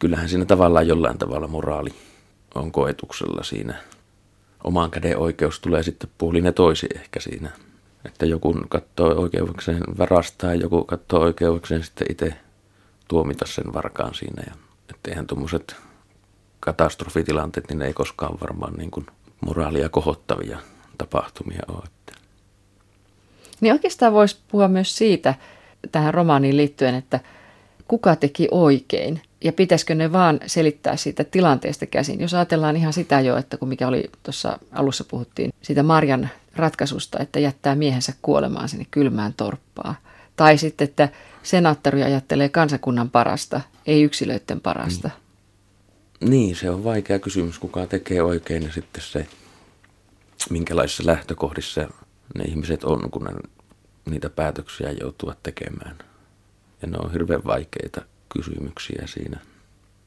kyllähän 0.00 0.28
siinä 0.28 0.44
tavallaan 0.44 0.86
jollain 0.86 1.18
tavalla 1.18 1.46
moraali 1.46 1.94
on 2.54 2.72
koetuksella 2.72 3.42
siinä. 3.42 3.74
Omaan 4.64 4.90
käden 4.90 5.18
oikeus 5.18 5.60
tulee 5.60 5.82
sitten 5.82 6.10
puolin 6.18 6.44
ja 6.44 6.52
toisi 6.52 6.86
ehkä 6.94 7.20
siinä. 7.20 7.50
Että 8.04 8.26
joku 8.26 8.54
katsoo 8.68 9.08
oikeukseen 9.08 9.82
varastaa 9.98 10.54
ja 10.54 10.60
joku 10.60 10.84
katsoo 10.84 11.20
oikeukseen 11.20 11.82
sitten 11.82 12.06
itse 12.10 12.34
tuomita 13.08 13.46
sen 13.46 13.72
varkaan 13.74 14.14
siinä. 14.14 14.42
Ja, 14.46 14.54
että 14.90 15.10
eihän 15.10 15.26
tuommoiset 15.26 15.76
katastrofitilanteet, 16.60 17.68
niin 17.68 17.78
ne 17.78 17.86
ei 17.86 17.92
koskaan 17.92 18.40
varmaan 18.40 18.74
niin 18.74 18.90
kuin 18.90 19.06
moraalia 19.46 19.88
kohottavia 19.88 20.58
tapahtumia 20.98 21.62
ole. 21.68 21.84
Niin 23.60 23.72
oikeastaan 23.72 24.12
voisi 24.12 24.38
puhua 24.48 24.68
myös 24.68 24.96
siitä, 24.96 25.34
tähän 25.92 26.14
romaaniin 26.14 26.56
liittyen, 26.56 26.94
että 26.94 27.20
kuka 27.88 28.16
teki 28.16 28.48
oikein 28.50 29.22
ja 29.44 29.52
pitäisikö 29.52 29.94
ne 29.94 30.12
vaan 30.12 30.40
selittää 30.46 30.96
siitä 30.96 31.24
tilanteesta 31.24 31.86
käsin. 31.86 32.20
Jos 32.20 32.34
ajatellaan 32.34 32.76
ihan 32.76 32.92
sitä 32.92 33.20
jo, 33.20 33.36
että 33.36 33.56
kun 33.56 33.68
mikä 33.68 33.88
oli 33.88 34.10
tuossa 34.22 34.58
alussa 34.72 35.04
puhuttiin, 35.04 35.52
siitä 35.62 35.82
Marjan 35.82 36.30
ratkaisusta, 36.56 37.18
että 37.18 37.40
jättää 37.40 37.74
miehensä 37.74 38.12
kuolemaan 38.22 38.68
sinne 38.68 38.86
kylmään 38.90 39.34
torppaa. 39.34 39.94
Tai 40.36 40.58
sitten, 40.58 40.84
että 40.84 41.08
senaattori 41.42 42.02
ajattelee 42.02 42.48
kansakunnan 42.48 43.10
parasta, 43.10 43.60
ei 43.86 44.02
yksilöiden 44.02 44.60
parasta. 44.60 45.10
Niin. 46.20 46.30
niin, 46.30 46.56
se 46.56 46.70
on 46.70 46.84
vaikea 46.84 47.18
kysymys, 47.18 47.58
kuka 47.58 47.86
tekee 47.86 48.22
oikein 48.22 48.62
ja 48.62 48.72
sitten 48.72 49.02
se, 49.02 49.26
minkälaisissa 50.50 51.06
lähtökohdissa 51.06 51.88
ne 52.34 52.44
ihmiset 52.44 52.84
on, 52.84 53.10
kun 53.10 53.24
ne 53.24 53.32
niitä 54.10 54.30
päätöksiä 54.30 54.90
joutuvat 55.00 55.42
tekemään. 55.42 55.98
Ja 56.82 56.88
ne 56.88 56.98
on 56.98 57.12
hirveän 57.12 57.44
vaikeita 57.44 58.02
kysymyksiä 58.28 59.02
siinä. 59.06 59.40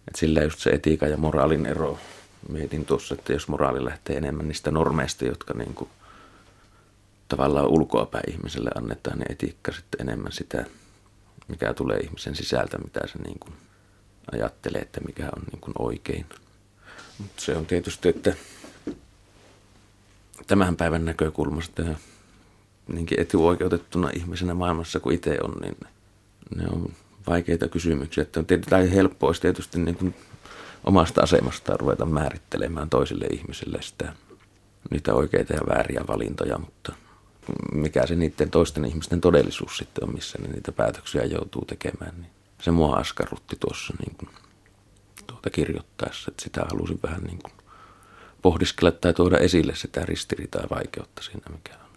Et 0.08 0.16
sillä 0.16 0.42
just 0.42 0.60
se 0.60 0.70
etiikan 0.70 1.12
ja 1.12 1.18
moraalin 1.18 1.66
ero. 1.66 2.00
Mietin 2.50 2.86
tuossa, 2.86 3.16
että 3.16 3.34
jos 3.34 3.48
moraali 3.48 3.86
lähtee 3.86 4.18
enemmän 4.18 4.48
niistä 4.48 4.72
normeista, 4.72 5.26
jotka 5.26 5.54
niin 5.54 5.74
kuin 5.74 5.90
tavallaan 7.28 7.68
ulkoapäin 7.68 8.32
ihmiselle 8.32 8.70
annetaan 8.76 9.20
ne 9.20 9.26
etiikka 9.30 9.72
sitten 9.72 10.02
enemmän 10.02 10.32
sitä, 10.32 10.66
mikä 11.48 11.74
tulee 11.74 11.98
ihmisen 11.98 12.36
sisältä, 12.36 12.78
mitä 12.78 13.08
se 13.08 13.20
niin 13.20 13.40
kuin 13.40 13.54
ajattelee, 14.32 14.82
että 14.82 15.02
mikä 15.02 15.30
on 15.36 15.44
niin 15.52 15.62
kuin 15.62 15.74
oikein. 15.80 16.26
Mutta 17.18 17.42
se 17.42 17.58
on 17.58 17.66
tietysti, 17.66 18.10
että 18.10 18.34
tämän 20.48 20.76
päivän 20.76 21.06
näkökulmasta 21.06 21.82
ja 21.82 21.96
niinkin 22.88 23.20
etuoikeutettuna 23.20 24.10
ihmisenä 24.16 24.54
maailmassa 24.54 25.00
kuin 25.00 25.16
itse 25.16 25.38
on, 25.44 25.54
niin 25.62 25.78
ne 26.56 26.68
on 26.72 26.92
vaikeita 27.28 27.68
kysymyksiä. 27.68 28.22
Että 28.22 28.40
on 28.40 28.46
tietysti 28.46 28.96
helppoa 28.96 29.28
olisi 29.28 29.42
tietysti 29.42 29.80
niin 29.80 29.96
kuin 29.96 30.16
omasta 30.84 31.22
asemastaan 31.22 31.80
ruveta 31.80 32.06
määrittelemään 32.06 32.90
toisille 32.90 33.26
ihmisille 33.26 33.82
sitä, 33.82 34.14
niitä 34.92 35.14
oikeita 35.14 35.54
ja 35.54 35.62
vääriä 35.70 36.02
valintoja, 36.08 36.58
mutta 36.58 36.94
mikä 37.72 38.08
se 38.08 38.16
niiden 38.16 38.50
toisten 38.50 38.86
ihmisten 38.86 39.22
todellisuus 39.22 39.78
sitten 39.78 40.04
on, 40.04 40.14
missä 40.14 40.38
ne 40.42 40.48
niitä 40.48 40.72
päätöksiä 40.72 41.24
joutuu 41.24 41.66
tekemään, 41.66 42.16
niin 42.22 42.32
se 42.62 42.72
mua 42.72 42.96
askarrutti 42.96 43.56
tuossa 43.60 43.94
niin 44.00 44.16
kuin, 44.18 44.30
tuota 45.28 45.50
kirjoittaessa, 45.50 46.32
että 46.32 46.44
sitä 46.44 46.66
halusin 46.72 47.00
vähän 47.04 47.24
niin 47.24 47.40
kuin 47.44 47.54
pohdiskella 48.42 48.92
tai 48.92 49.14
tuoda 49.14 49.38
esille 49.38 49.76
sitä 49.76 50.06
ristiriitaa 50.06 50.62
ja 50.62 50.68
vaikeutta 50.70 51.22
siinä, 51.24 51.42
mikä 51.52 51.74
on. 51.74 51.88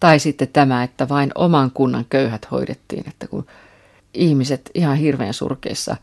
Tai 0.00 0.18
sitten 0.18 0.48
tämä, 0.48 0.82
että 0.82 1.08
vain 1.08 1.32
oman 1.34 1.70
kunnan 1.70 2.04
köyhät 2.10 2.50
hoidettiin, 2.50 3.08
että 3.08 3.26
kun 3.26 3.46
ihmiset 4.14 4.70
ihan 4.74 4.96
hirveän 4.96 5.34
surkeissa 5.34 5.96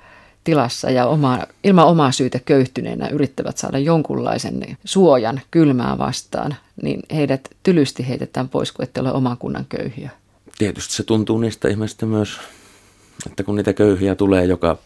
tilassa 0.48 0.90
ja 0.90 1.08
oma, 1.08 1.40
ilman 1.64 1.88
omaa 1.88 2.12
syytä 2.12 2.40
köyhtyneenä 2.40 3.08
yrittävät 3.08 3.58
saada 3.58 3.80
jonkunlaisen 3.80 4.78
suojan 4.86 5.42
kylmää 5.52 5.98
vastaan, 5.98 6.56
niin 6.82 7.00
heidät 7.12 7.50
tylysti 7.64 8.08
heitetään 8.08 8.50
pois, 8.50 8.72
kun 8.72 8.84
ette 8.84 9.00
ole 9.02 9.12
oman 9.12 9.38
kunnan 9.38 9.66
köyhiä. 9.70 10.10
Tietysti 10.58 10.94
se 10.94 11.04
tuntuu 11.04 11.38
niistä 11.38 11.68
ihmistä 11.68 12.06
myös, 12.06 12.40
että 13.26 13.44
kun 13.44 13.56
niitä 13.56 13.74
köyhiä 13.74 14.16
tulee 14.16 14.46
joka 14.46 14.78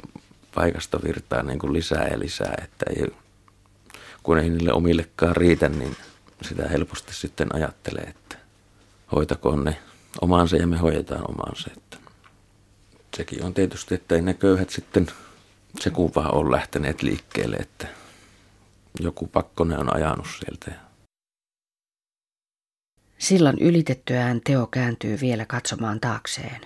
paikasta 0.55 0.99
virtaa 1.03 1.43
niin 1.43 1.59
kuin 1.59 1.73
lisää 1.73 2.07
ja 2.07 2.19
lisää, 2.19 2.53
että 2.63 2.85
ei, 2.89 3.07
kun 4.23 4.37
ei 4.37 4.49
niille 4.49 4.73
omillekaan 4.73 5.35
riitä, 5.35 5.69
niin 5.69 5.95
sitä 6.41 6.67
helposti 6.67 7.13
sitten 7.13 7.55
ajattelee, 7.55 8.03
että 8.03 8.37
hoitakoon 9.15 9.63
ne 9.63 9.77
omaansa 10.21 10.55
ja 10.55 10.67
me 10.67 10.77
hoidetaan 10.77 11.31
omaansa. 11.31 11.69
Että 11.77 11.97
sekin 13.17 13.43
on 13.43 13.53
tietysti, 13.53 13.95
että 13.95 14.15
ei 14.15 14.21
ne 14.21 14.33
köyhät 14.33 14.69
sitten 14.69 15.07
se 15.79 15.89
kuva 15.89 16.21
on 16.21 16.51
lähteneet 16.51 17.01
liikkeelle, 17.01 17.55
että 17.55 17.87
joku 18.99 19.27
pakkonen 19.27 19.79
on 19.79 19.95
ajanut 19.95 20.27
sieltä. 20.39 20.81
Sillan 23.17 23.59
ylitettyään 23.59 24.41
Teo 24.43 24.67
kääntyy 24.67 25.17
vielä 25.21 25.45
katsomaan 25.45 25.99
taakseen. 25.99 26.61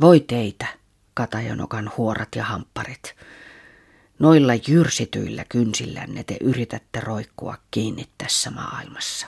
Voi 0.00 0.20
teitä, 0.20 0.66
Katajanokan 1.14 1.90
huorat 1.96 2.28
ja 2.36 2.44
hampparit. 2.44 3.16
Noilla 4.18 4.52
jyrsityillä 4.68 5.44
kynsillänne 5.48 6.24
te 6.24 6.36
yritätte 6.40 7.00
roikkua 7.00 7.56
kiinni 7.70 8.06
tässä 8.18 8.50
maailmassa. 8.50 9.26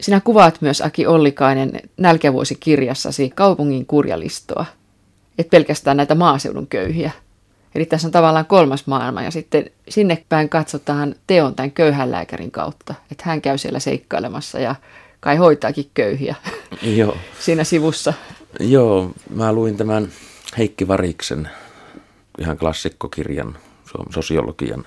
Sinä 0.00 0.20
kuvaat 0.20 0.60
myös 0.60 0.80
Aki 0.80 1.06
Ollikainen 1.06 1.80
nälkävuosikirjassasi 1.96 3.30
kaupungin 3.30 3.86
kurjalistoa, 3.86 4.66
et 5.38 5.50
pelkästään 5.50 5.96
näitä 5.96 6.14
maaseudun 6.14 6.66
köyhiä. 6.66 7.10
Eli 7.74 7.84
tässä 7.84 8.08
on 8.08 8.12
tavallaan 8.12 8.46
kolmas 8.46 8.86
maailma 8.86 9.22
ja 9.22 9.30
sitten 9.30 9.70
sinne 9.88 10.24
päin 10.28 10.48
katsotaan 10.48 11.14
teon 11.26 11.54
tämän 11.54 11.72
köyhän 11.72 12.10
lääkärin 12.10 12.50
kautta. 12.50 12.94
Että 13.12 13.24
hän 13.26 13.42
käy 13.42 13.58
siellä 13.58 13.78
seikkailemassa 13.78 14.58
ja 14.58 14.74
kai 15.20 15.36
hoitaakin 15.36 15.90
köyhiä 15.94 16.34
Joo. 16.96 17.16
siinä 17.40 17.64
sivussa. 17.64 18.12
Joo, 18.60 19.10
mä 19.30 19.52
luin 19.52 19.76
tämän 19.76 20.08
Heikki 20.58 20.88
Variksen 20.88 21.48
ihan 22.40 22.58
klassikkokirjan, 22.58 23.58
sosiologian 24.10 24.84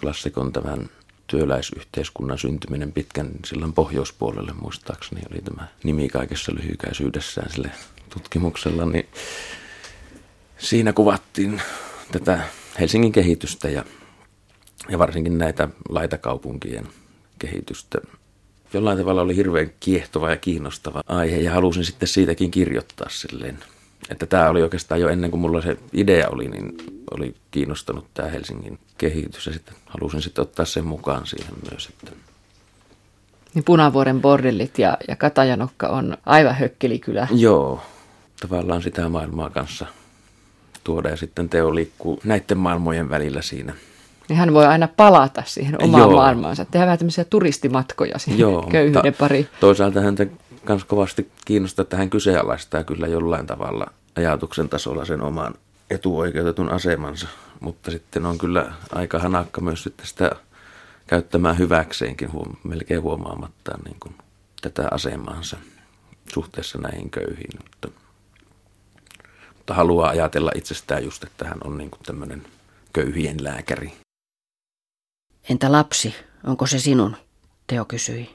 klassikon 0.00 0.52
tämän 0.52 0.90
työläisyhteiskunnan 1.26 2.38
syntyminen 2.38 2.92
pitkän 2.92 3.30
sillan 3.44 3.72
pohjoispuolelle 3.72 4.52
muistaakseni 4.52 5.22
oli 5.30 5.40
tämä 5.42 5.66
nimi 5.84 6.08
kaikessa 6.08 6.52
lyhykäisyydessään 6.54 7.50
sille 7.50 7.70
tutkimuksella, 8.10 8.86
niin 8.86 9.08
siinä 10.58 10.92
kuvattiin 10.92 11.62
tätä 12.12 12.40
Helsingin 12.80 13.12
kehitystä 13.12 13.68
ja, 13.68 13.84
ja 14.88 14.98
varsinkin 14.98 15.38
näitä 15.38 15.68
laitakaupunkien 15.88 16.88
kehitystä. 17.38 17.98
Jollain 18.72 18.98
tavalla 18.98 19.22
oli 19.22 19.36
hirveän 19.36 19.70
kiehtova 19.80 20.30
ja 20.30 20.36
kiinnostava 20.36 21.02
aihe 21.08 21.36
ja 21.36 21.52
halusin 21.52 21.84
sitten 21.84 22.08
siitäkin 22.08 22.50
kirjoittaa 22.50 23.08
silleen. 23.10 23.58
Että 24.10 24.26
tämä 24.26 24.48
oli 24.48 24.62
oikeastaan 24.62 25.00
jo 25.00 25.08
ennen 25.08 25.30
kuin 25.30 25.40
mulla 25.40 25.62
se 25.62 25.76
idea 25.92 26.28
oli, 26.28 26.48
niin 26.48 26.76
oli 27.10 27.34
kiinnostanut 27.50 28.06
tämä 28.14 28.28
Helsingin 28.28 28.78
kehitys 28.98 29.46
ja 29.46 29.52
sitten 29.52 29.74
halusin 29.86 30.22
sitten 30.22 30.42
ottaa 30.42 30.66
sen 30.66 30.86
mukaan 30.86 31.26
siihen 31.26 31.54
myös. 31.70 31.86
Että 31.86 32.10
niin 33.54 33.64
Punavuoren 33.64 34.20
bordellit 34.20 34.78
ja, 34.78 34.98
ja 35.08 35.16
Katajanokka 35.16 35.88
on 35.88 36.16
aivan 36.26 36.54
hökkelikylä. 36.54 37.28
Joo, 37.30 37.82
tavallaan 38.40 38.82
sitä 38.82 39.08
maailmaa 39.08 39.50
kanssa 39.50 39.86
tuoda 40.84 41.08
ja 41.08 41.16
sitten 41.16 41.48
Teo 41.48 41.74
liikkuu 41.74 42.20
näiden 42.24 42.58
maailmojen 42.58 43.10
välillä 43.10 43.42
siinä. 43.42 43.74
Niin 44.28 44.36
hän 44.36 44.54
voi 44.54 44.66
aina 44.66 44.88
palata 44.88 45.42
siihen 45.46 45.82
omaan 45.82 46.00
Joo. 46.00 46.16
maailmaansa, 46.16 46.64
tehdä 46.64 46.86
vähän 46.86 46.98
tämmöisiä 46.98 47.24
turistimatkoja 47.24 48.18
siihen 48.18 48.40
Joo, 48.40 48.62
köyhyyden 48.62 49.14
pari. 49.14 49.48
Toisaalta 49.60 50.00
häntä 50.00 50.26
myös 50.68 50.84
kovasti 50.84 51.30
kiinnostaa, 51.44 51.82
että 51.82 51.96
hän 51.96 52.10
kyseenalaistaa 52.10 52.84
kyllä 52.84 53.06
jollain 53.06 53.46
tavalla 53.46 53.86
ajatuksen 54.16 54.68
tasolla 54.68 55.04
sen 55.04 55.22
oman 55.22 55.54
etuoikeutetun 55.90 56.70
asemansa, 56.70 57.28
mutta 57.60 57.90
sitten 57.90 58.26
on 58.26 58.38
kyllä 58.38 58.72
aika 58.92 59.18
hanakka 59.18 59.60
myös 59.60 59.82
sitten 59.82 60.06
sitä 60.06 60.30
käyttämään 61.06 61.58
hyväkseenkin 61.58 62.32
huom- 62.32 62.56
melkein 62.64 63.02
huomaamattaan 63.02 63.80
niin 63.84 63.96
kuin 64.00 64.14
tätä 64.62 64.88
asemaansa 64.90 65.56
suhteessa 66.34 66.78
näihin 66.78 67.10
köyhiin. 67.10 67.58
Mutta 67.62 68.00
mutta 69.64 69.74
haluaa 69.74 70.08
ajatella 70.08 70.50
itsestään 70.54 71.04
just, 71.04 71.24
että 71.24 71.48
hän 71.48 71.58
on 71.64 71.78
niin 71.78 71.90
kuin 71.90 72.02
tämmöinen 72.02 72.46
köyhien 72.92 73.44
lääkäri. 73.44 73.92
Entä 75.48 75.72
lapsi, 75.72 76.14
onko 76.46 76.66
se 76.66 76.78
sinun? 76.78 77.16
Teo 77.66 77.84
kysyi. 77.84 78.30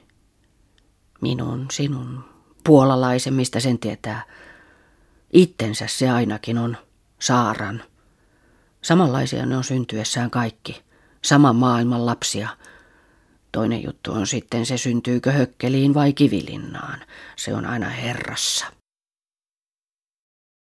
Minun, 1.20 1.66
sinun, 1.70 2.24
puolalaisen, 2.64 3.34
mistä 3.34 3.60
sen 3.60 3.78
tietää. 3.78 4.24
Ittensä 5.32 5.86
se 5.86 6.10
ainakin 6.10 6.58
on, 6.58 6.76
Saaran. 7.20 7.82
Samanlaisia 8.82 9.46
ne 9.46 9.56
on 9.56 9.64
syntyessään 9.64 10.30
kaikki, 10.30 10.82
saman 11.22 11.56
maailman 11.56 12.06
lapsia. 12.06 12.48
Toinen 13.52 13.84
juttu 13.84 14.12
on 14.12 14.26
sitten 14.26 14.66
se 14.66 14.78
syntyykö 14.78 15.32
hökkeliin 15.32 15.94
vai 15.94 16.12
kivilinnaan. 16.12 17.00
Se 17.36 17.54
on 17.54 17.66
aina 17.66 17.88
herrassa. 17.88 18.79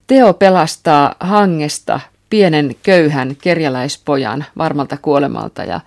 Teo 0.07 0.35
pelastaa 0.35 1.14
hangesta 1.21 2.01
pienen 2.31 2.77
köyhän 2.83 3.37
kerjäläispojan 3.42 4.45
varmalta 4.59 4.97
kuolemalta 4.97 5.64
ja, 5.64 5.81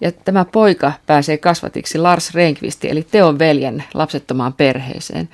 ja 0.00 0.12
tämä 0.12 0.44
poika 0.44 0.92
pääsee 1.06 1.38
kasvatiksi 1.38 1.98
Lars 1.98 2.34
Renkvisti 2.34 2.90
eli 2.90 3.06
Teon 3.10 3.38
veljen 3.38 3.84
lapsettomaan 3.94 4.52
perheeseen. 4.52 5.28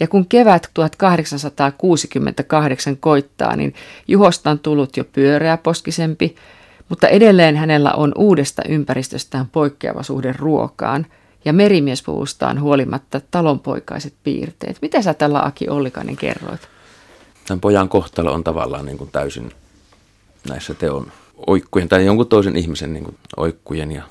Ja 0.00 0.08
kun 0.08 0.26
kevät 0.26 0.70
1868 0.74 2.96
koittaa, 2.96 3.56
niin 3.56 3.74
Juhosta 4.08 4.50
on 4.50 4.58
tullut 4.58 4.96
jo 4.96 5.04
pyöreä 5.04 5.56
poskisempi, 5.56 6.36
mutta 6.88 7.08
edelleen 7.08 7.56
hänellä 7.56 7.92
on 7.92 8.12
uudesta 8.16 8.62
ympäristöstään 8.68 9.46
poikkeava 9.52 10.02
suhde 10.02 10.34
ruokaan 10.38 11.06
ja 11.44 11.52
merimiespuvustaan 11.52 12.60
huolimatta 12.60 13.20
talonpoikaiset 13.30 14.14
piirteet. 14.24 14.76
Mitä 14.82 15.02
sä 15.02 15.14
tällä 15.14 15.42
Aki 15.42 15.68
Ollikainen 15.68 16.16
kerroit? 16.16 16.71
Tämän 17.52 17.60
pojan 17.60 17.88
kohtalo 17.88 18.32
on 18.32 18.44
tavallaan 18.44 18.86
niin 18.86 18.98
kuin 18.98 19.10
täysin 19.10 19.52
näissä 20.48 20.74
teon 20.74 21.12
oikkujen 21.46 21.88
tai 21.88 22.06
jonkun 22.06 22.26
toisen 22.26 22.56
ihmisen 22.56 22.92
niin 22.92 23.04
kuin 23.04 23.16
oikkujen 23.36 23.92
ja 23.92 24.02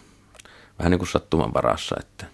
vähän 0.79 0.91
niin 0.91 0.99
kuin 0.99 1.07
sattuman 1.07 1.53
varassa, 1.53 1.95
että, 1.99 2.25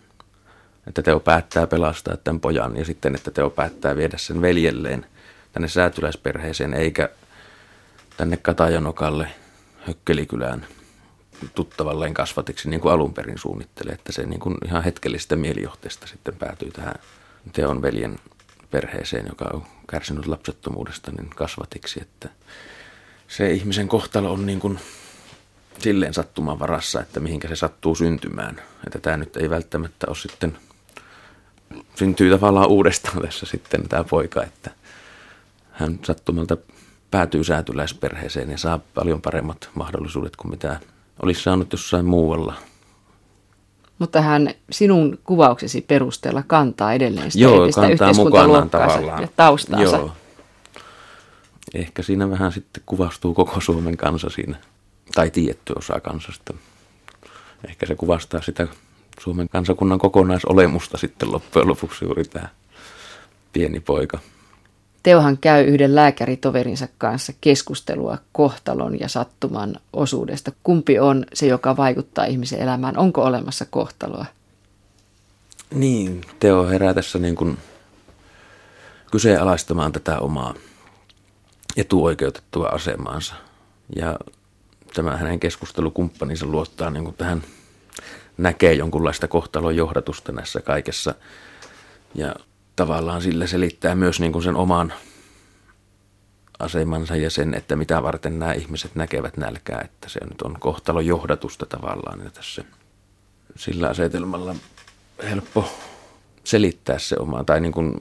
että 0.88 1.02
Teo 1.02 1.20
päättää 1.20 1.68
pelastaa 1.68 2.18
tämän 2.18 2.40
pojan 2.40 2.78
ja 2.78 2.86
sitten, 2.86 3.16
että 3.16 3.32
Teo 3.32 3.50
päättää 3.50 3.96
viedä 3.96 4.18
sen 4.18 4.42
veljelleen 4.42 5.06
tänne 5.54 5.68
säätyläisperheeseen 5.68 6.74
eikä 6.74 7.10
tänne 8.18 8.38
Katajanokalle 8.38 9.28
Hökkelikylään 9.80 10.66
tuttavalleen 11.56 12.14
kasvatiksi 12.14 12.70
niin 12.70 12.82
kuin 12.82 12.94
alun 12.94 13.14
perin 13.14 13.38
suunnittelee, 13.38 13.94
että 13.94 14.12
se 14.12 14.26
niin 14.26 14.40
kuin 14.40 14.56
ihan 14.66 14.84
hetkellistä 14.84 15.36
mielijohteesta 15.36 16.08
sitten 16.08 16.36
päätyy 16.36 16.72
tähän 16.72 16.96
Teon 17.54 17.82
veljen 17.82 18.20
perheeseen, 18.72 19.26
joka 19.30 19.46
on 19.54 19.64
kärsinyt 19.90 20.28
lapsettomuudesta, 20.28 21.12
niin 21.12 21.30
kasvatiksi. 21.30 22.02
Että 22.02 22.30
se 23.28 23.52
ihmisen 23.52 23.88
kohtalo 23.88 24.32
on 24.32 24.46
niin 24.46 24.60
kuin 24.60 24.80
silleen 25.80 26.14
sattuman 26.14 26.60
varassa, 26.60 27.02
että 27.02 27.20
mihinkä 27.20 27.48
se 27.48 27.56
sattuu 27.56 27.96
syntymään. 27.96 28.62
Että 28.88 29.00
tämä 29.00 29.18
nyt 29.18 29.38
ei 29.38 29.50
välttämättä 29.50 30.08
ole 30.08 30.16
sitten, 30.16 30.58
syntyy 31.96 32.32
tavallaan 32.32 32.70
uudestaan 32.70 33.22
tässä 33.22 33.46
sitten 33.46 33.90
tämä 33.90 34.04
poika, 34.04 34.44
että 34.44 34.72
hän 35.72 36.00
sattumalta 36.04 36.58
päätyy 37.12 37.44
säätyläisperheeseen 37.44 38.52
ja 38.52 38.58
saa 38.58 38.80
paljon 38.94 39.22
paremmat 39.22 39.70
mahdollisuudet 39.76 40.36
kuin 40.36 40.52
mitä 40.52 40.80
olisi 41.24 41.44
saanut 41.44 41.72
jossain 41.72 42.06
muualla. 42.06 42.54
Mutta 44.00 44.22
hän 44.22 44.54
sinun 44.72 45.20
kuvauksesi 45.24 45.82
perusteella 45.82 46.44
kantaa 46.48 46.94
edelleen 46.94 47.32
sitä 47.32 47.44
Joo, 47.44 47.70
kantaa 47.76 48.14
mukanaan 48.14 48.70
tavallaan. 48.70 49.22
ja 49.22 49.28
taustansa. 49.36 49.98
Joo. 49.98 50.12
Ehkä 51.74 52.04
siinä 52.04 52.30
vähän 52.30 52.52
sitten 52.52 52.84
kuvastuu 52.86 53.34
koko 53.34 53.62
Suomen 53.62 53.98
kansa 53.98 54.30
siinä, 54.30 54.58
tai 55.16 55.30
tietty 55.32 55.74
osa 55.78 56.00
kansasta. 56.00 56.54
Ehkä 57.70 57.86
se 57.86 57.96
kuvastaa 57.96 58.42
sitä 58.42 58.68
Suomen 59.20 59.50
kansakunnan 59.50 60.00
kokonaisolemusta 60.00 60.98
sitten 60.98 61.32
loppujen 61.32 61.68
lopuksi 61.68 62.06
juuri 62.06 62.24
tämä 62.24 62.50
pieni 63.54 63.80
poika. 63.80 64.20
Teohan 65.08 65.38
käy 65.38 65.64
yhden 65.64 65.96
lääkäritoverinsa 65.96 66.88
kanssa 66.98 67.34
keskustelua 67.42 68.18
kohtalon 68.32 69.00
ja 69.00 69.08
sattuman 69.08 69.76
osuudesta. 69.94 70.52
Kumpi 70.64 71.00
on 71.00 71.26
se, 71.34 71.48
joka 71.48 71.78
vaikuttaa 71.78 72.26
ihmisen 72.26 72.60
elämään? 72.60 72.98
Onko 72.98 73.24
olemassa 73.24 73.66
kohtaloa? 73.70 74.26
Niin, 75.74 76.22
Teo 76.40 76.68
herää 76.68 76.94
tässä 76.94 77.20
niin 77.20 77.36
kuin 77.36 77.58
kyseenalaistamaan 79.12 79.92
tätä 79.92 80.20
omaa 80.20 80.54
etuoikeutettua 81.78 82.68
asemaansa. 82.68 83.36
Ja 83.96 84.20
tämä 84.94 85.18
hänen 85.18 85.40
keskustelukumppaninsa 85.40 86.46
luottaa 86.46 86.90
niin 86.90 87.04
kuin 87.04 87.16
tähän, 87.16 87.44
näkee 88.38 88.74
jonkunlaista 88.74 89.28
kohtalon 89.28 89.76
johdatusta 89.76 90.32
näissä 90.32 90.62
kaikessa. 90.62 91.16
Ja 92.16 92.36
tavallaan 92.78 93.22
sillä 93.22 93.48
selittää 93.48 93.96
myös 93.96 94.20
niin 94.20 94.32
kuin 94.32 94.44
sen 94.44 94.56
oman 94.56 94.94
asemansa 96.60 97.16
ja 97.16 97.30
sen, 97.30 97.54
että 97.54 97.76
mitä 97.76 98.04
varten 98.04 98.40
nämä 98.40 98.54
ihmiset 98.54 98.96
näkevät 98.96 99.38
nälkää, 99.38 99.82
että 99.86 100.10
se 100.10 100.20
nyt 100.26 100.42
on 100.42 100.56
kohtalo 100.60 101.02
johdatusta 101.02 101.66
tavallaan. 101.66 102.20
Ja 102.24 102.30
tässä 102.30 102.64
sillä 103.56 103.90
asetelmalla 103.90 104.56
helppo 105.30 105.70
selittää 106.44 107.00
se 107.00 107.16
oma, 107.20 107.44
tai 107.44 107.62
niin 107.62 107.72
kuin, 107.72 107.94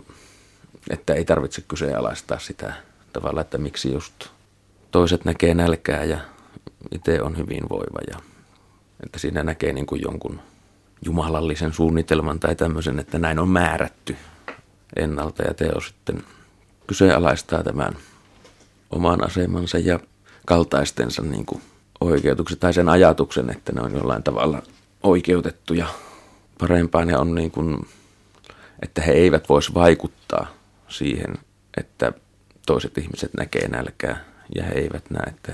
että 0.90 1.14
ei 1.14 1.24
tarvitse 1.24 1.60
kyseenalaistaa 1.68 2.38
sitä 2.38 2.74
tavalla, 3.12 3.40
että 3.40 3.58
miksi 3.58 3.92
just 3.92 4.28
toiset 4.90 5.24
näkee 5.24 5.54
nälkää 5.54 6.04
ja 6.04 6.20
itse 6.92 7.22
on 7.22 7.36
hyvinvoiva 7.36 7.98
ja 8.10 8.16
että 9.04 9.18
siinä 9.18 9.42
näkee 9.42 9.72
niin 9.72 9.86
kuin 9.86 10.02
jonkun 10.02 10.40
jumalallisen 11.04 11.72
suunnitelman 11.72 12.40
tai 12.40 12.54
tämmöisen, 12.54 12.98
että 12.98 13.18
näin 13.18 13.38
on 13.38 13.48
määrätty 13.48 14.16
ennalta 14.96 15.42
ja 15.42 15.54
Teo 15.54 15.80
sitten 15.80 16.24
kyseenalaistaa 16.86 17.62
tämän 17.62 17.96
oman 18.90 19.24
asemansa 19.24 19.78
ja 19.78 20.00
kaltaistensa 20.46 21.22
niin 21.22 21.46
kuin 21.46 21.62
oikeutuksen 22.00 22.58
tai 22.58 22.74
sen 22.74 22.88
ajatuksen, 22.88 23.50
että 23.50 23.72
ne 23.72 23.80
on 23.80 23.92
jollain 23.92 24.22
tavalla 24.22 24.62
oikeutettuja 25.02 25.86
parempaan 26.58 27.08
ja 27.08 27.18
on 27.18 27.34
niin 27.34 27.50
kuin, 27.50 27.86
että 28.82 29.02
he 29.02 29.12
eivät 29.12 29.48
voisi 29.48 29.74
vaikuttaa 29.74 30.46
siihen, 30.88 31.34
että 31.76 32.12
toiset 32.66 32.98
ihmiset 32.98 33.34
näkee 33.34 33.68
nälkää 33.68 34.24
ja 34.54 34.64
he 34.64 34.72
eivät 34.72 35.10
näe, 35.10 35.24
että 35.26 35.52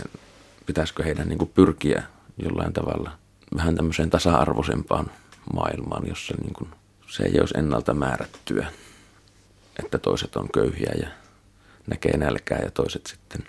pitäisikö 0.66 1.02
heidän 1.04 1.28
niin 1.28 1.38
kuin 1.38 1.50
pyrkiä 1.54 2.02
jollain 2.42 2.72
tavalla 2.72 3.10
vähän 3.56 3.74
tämmöiseen 3.74 4.10
tasa-arvoisempaan 4.10 5.10
maailmaan, 5.54 6.08
jossa 6.08 6.34
niin 6.42 6.54
kuin 6.54 6.70
se 7.08 7.22
ei 7.22 7.40
olisi 7.40 7.58
ennalta 7.58 7.94
määrättyä 7.94 8.66
että 9.78 9.98
toiset 9.98 10.36
on 10.36 10.48
köyhiä 10.54 10.92
ja 11.00 11.08
näkee 11.86 12.16
nälkää 12.16 12.58
ja 12.58 12.70
toiset 12.70 13.06
sitten 13.06 13.44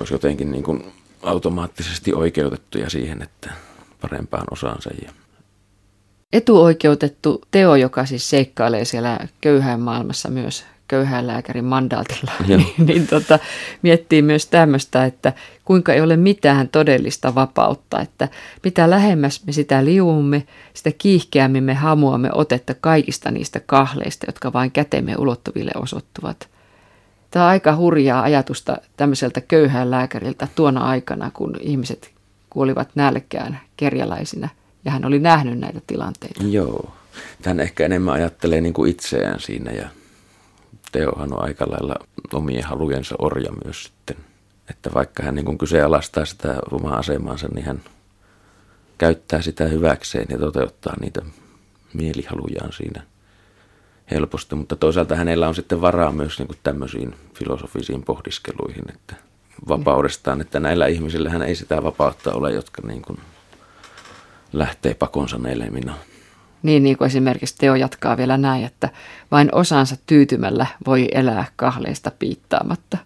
olisi 0.00 0.14
jotenkin 0.14 0.52
niin 0.52 0.64
kuin 0.64 0.92
automaattisesti 1.22 2.14
oikeutettuja 2.14 2.90
siihen, 2.90 3.22
että 3.22 3.50
parempaan 4.00 4.46
osaansa. 4.50 4.90
Ja... 5.02 5.12
Etuoikeutettu 6.32 7.42
Teo, 7.50 7.74
joka 7.74 8.06
siis 8.06 8.30
seikkailee 8.30 8.84
siellä 8.84 9.18
köyhän 9.40 9.80
maailmassa 9.80 10.30
myös 10.30 10.64
köyhän 10.92 11.26
lääkärin 11.26 11.64
mandaatilla, 11.64 12.32
niin, 12.48 12.66
niin 12.78 13.06
tota, 13.06 13.38
miettii 13.82 14.22
myös 14.22 14.46
tämmöistä, 14.46 15.04
että 15.04 15.32
kuinka 15.64 15.92
ei 15.92 16.00
ole 16.00 16.16
mitään 16.16 16.68
todellista 16.68 17.34
vapautta, 17.34 18.00
että 18.00 18.28
mitä 18.64 18.90
lähemmäs 18.90 19.46
me 19.46 19.52
sitä 19.52 19.84
liuumme, 19.84 20.46
sitä 20.74 20.90
kiihkeämmin 20.98 21.64
me 21.64 21.74
hamuamme 21.74 22.30
otetta 22.32 22.74
kaikista 22.80 23.30
niistä 23.30 23.60
kahleista, 23.66 24.26
jotka 24.28 24.52
vain 24.52 24.70
kätemme 24.70 25.16
ulottuville 25.16 25.70
osoittuvat. 25.74 26.48
Tämä 27.30 27.44
on 27.44 27.50
aika 27.50 27.76
hurjaa 27.76 28.22
ajatusta 28.22 28.76
tämmöiseltä 28.96 29.40
köyhän 29.40 29.90
lääkäriltä 29.90 30.48
tuona 30.54 30.80
aikana, 30.80 31.30
kun 31.34 31.56
ihmiset 31.60 32.10
kuolivat 32.50 32.88
nälkään 32.94 33.60
kerjäläisinä, 33.76 34.48
ja 34.84 34.90
hän 34.90 35.04
oli 35.04 35.18
nähnyt 35.18 35.58
näitä 35.58 35.80
tilanteita. 35.86 36.44
Joo. 36.44 36.92
Hän 37.44 37.60
ehkä 37.60 37.84
enemmän 37.84 38.14
ajattelee 38.14 38.60
niin 38.60 38.74
kuin 38.74 38.90
itseään 38.90 39.40
siinä 39.40 39.70
ja 39.70 39.88
Teohan 40.92 41.32
on 41.32 41.44
aika 41.44 41.66
lailla 41.70 41.94
omien 42.32 42.64
halujensa 42.64 43.14
orja 43.18 43.52
myös 43.64 43.84
sitten. 43.84 44.16
Että 44.70 44.90
vaikka 44.94 45.22
hän 45.22 45.34
niin 45.34 45.44
kuin 45.44 45.58
kyseenalaistaa 45.58 46.24
sitä 46.24 46.56
omaa 46.70 46.96
asemansa, 46.96 47.48
niin 47.54 47.66
hän 47.66 47.82
käyttää 48.98 49.42
sitä 49.42 49.64
hyväkseen 49.64 50.26
ja 50.28 50.38
toteuttaa 50.38 50.94
niitä 51.00 51.22
mielihalujaan 51.94 52.72
siinä 52.72 53.02
helposti. 54.10 54.54
Mutta 54.54 54.76
toisaalta 54.76 55.16
hänellä 55.16 55.48
on 55.48 55.54
sitten 55.54 55.80
varaa 55.80 56.12
myös 56.12 56.38
niin 56.38 56.46
kuin 56.46 56.58
tämmöisiin 56.62 57.14
filosofisiin 57.34 58.02
pohdiskeluihin, 58.02 58.84
että 58.88 59.14
vapaudestaan, 59.68 60.40
että 60.40 60.60
näillä 60.60 60.86
ihmisillä 60.86 61.30
hän 61.30 61.42
ei 61.42 61.54
sitä 61.54 61.82
vapautta 61.82 62.32
ole, 62.32 62.52
jotka 62.52 62.82
niin 62.86 63.02
kuin 63.02 63.18
lähtee 64.52 64.94
pakonsa 64.94 65.38
neleminaan. 65.38 65.98
Niin, 66.62 66.82
niin 66.82 66.98
kuin 66.98 67.06
esimerkiksi 67.06 67.54
Teo 67.58 67.74
jatkaa 67.74 68.16
vielä 68.16 68.36
näin, 68.36 68.64
että 68.64 68.88
vain 69.30 69.54
osansa 69.54 69.96
tyytymällä 70.06 70.66
voi 70.86 71.08
elää 71.12 71.44
kahleista 71.56 72.10
piittaamatta. 72.18 72.98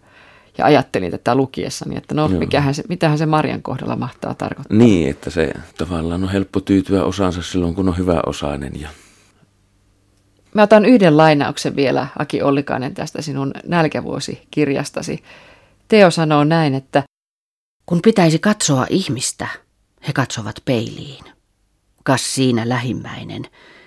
Ja 0.58 0.64
ajattelin 0.64 1.10
tätä 1.10 1.34
lukiessani, 1.34 1.96
että 1.96 2.14
no 2.14 2.28
mikähän 2.28 2.74
se, 2.74 2.82
mitähän 2.88 3.18
se 3.18 3.26
Marjan 3.26 3.62
kohdalla 3.62 3.96
mahtaa 3.96 4.34
tarkoittaa. 4.34 4.78
Niin, 4.78 5.10
että 5.10 5.30
se 5.30 5.52
tavallaan 5.78 6.22
on 6.22 6.28
helppo 6.28 6.60
tyytyä 6.60 7.04
osansa 7.04 7.42
silloin, 7.42 7.74
kun 7.74 7.88
on 7.88 7.98
hyvä 7.98 8.20
osainen. 8.26 8.80
Ja... 8.80 8.88
Mä 10.54 10.62
otan 10.62 10.84
yhden 10.84 11.16
lainauksen 11.16 11.76
vielä, 11.76 12.06
Aki 12.18 12.42
Ollikainen, 12.42 12.94
tästä 12.94 13.22
sinun 13.22 13.52
nälkävuosikirjastasi. 13.66 15.22
Teo 15.88 16.10
sanoo 16.10 16.44
näin, 16.44 16.74
että 16.74 17.02
kun 17.86 18.00
pitäisi 18.02 18.38
katsoa 18.38 18.86
ihmistä, 18.90 19.48
he 20.08 20.12
katsovat 20.12 20.56
peiliin. 20.64 21.35
Kas 22.06 22.34
siinä 22.34 22.68
lähimmäinen, 22.68 23.42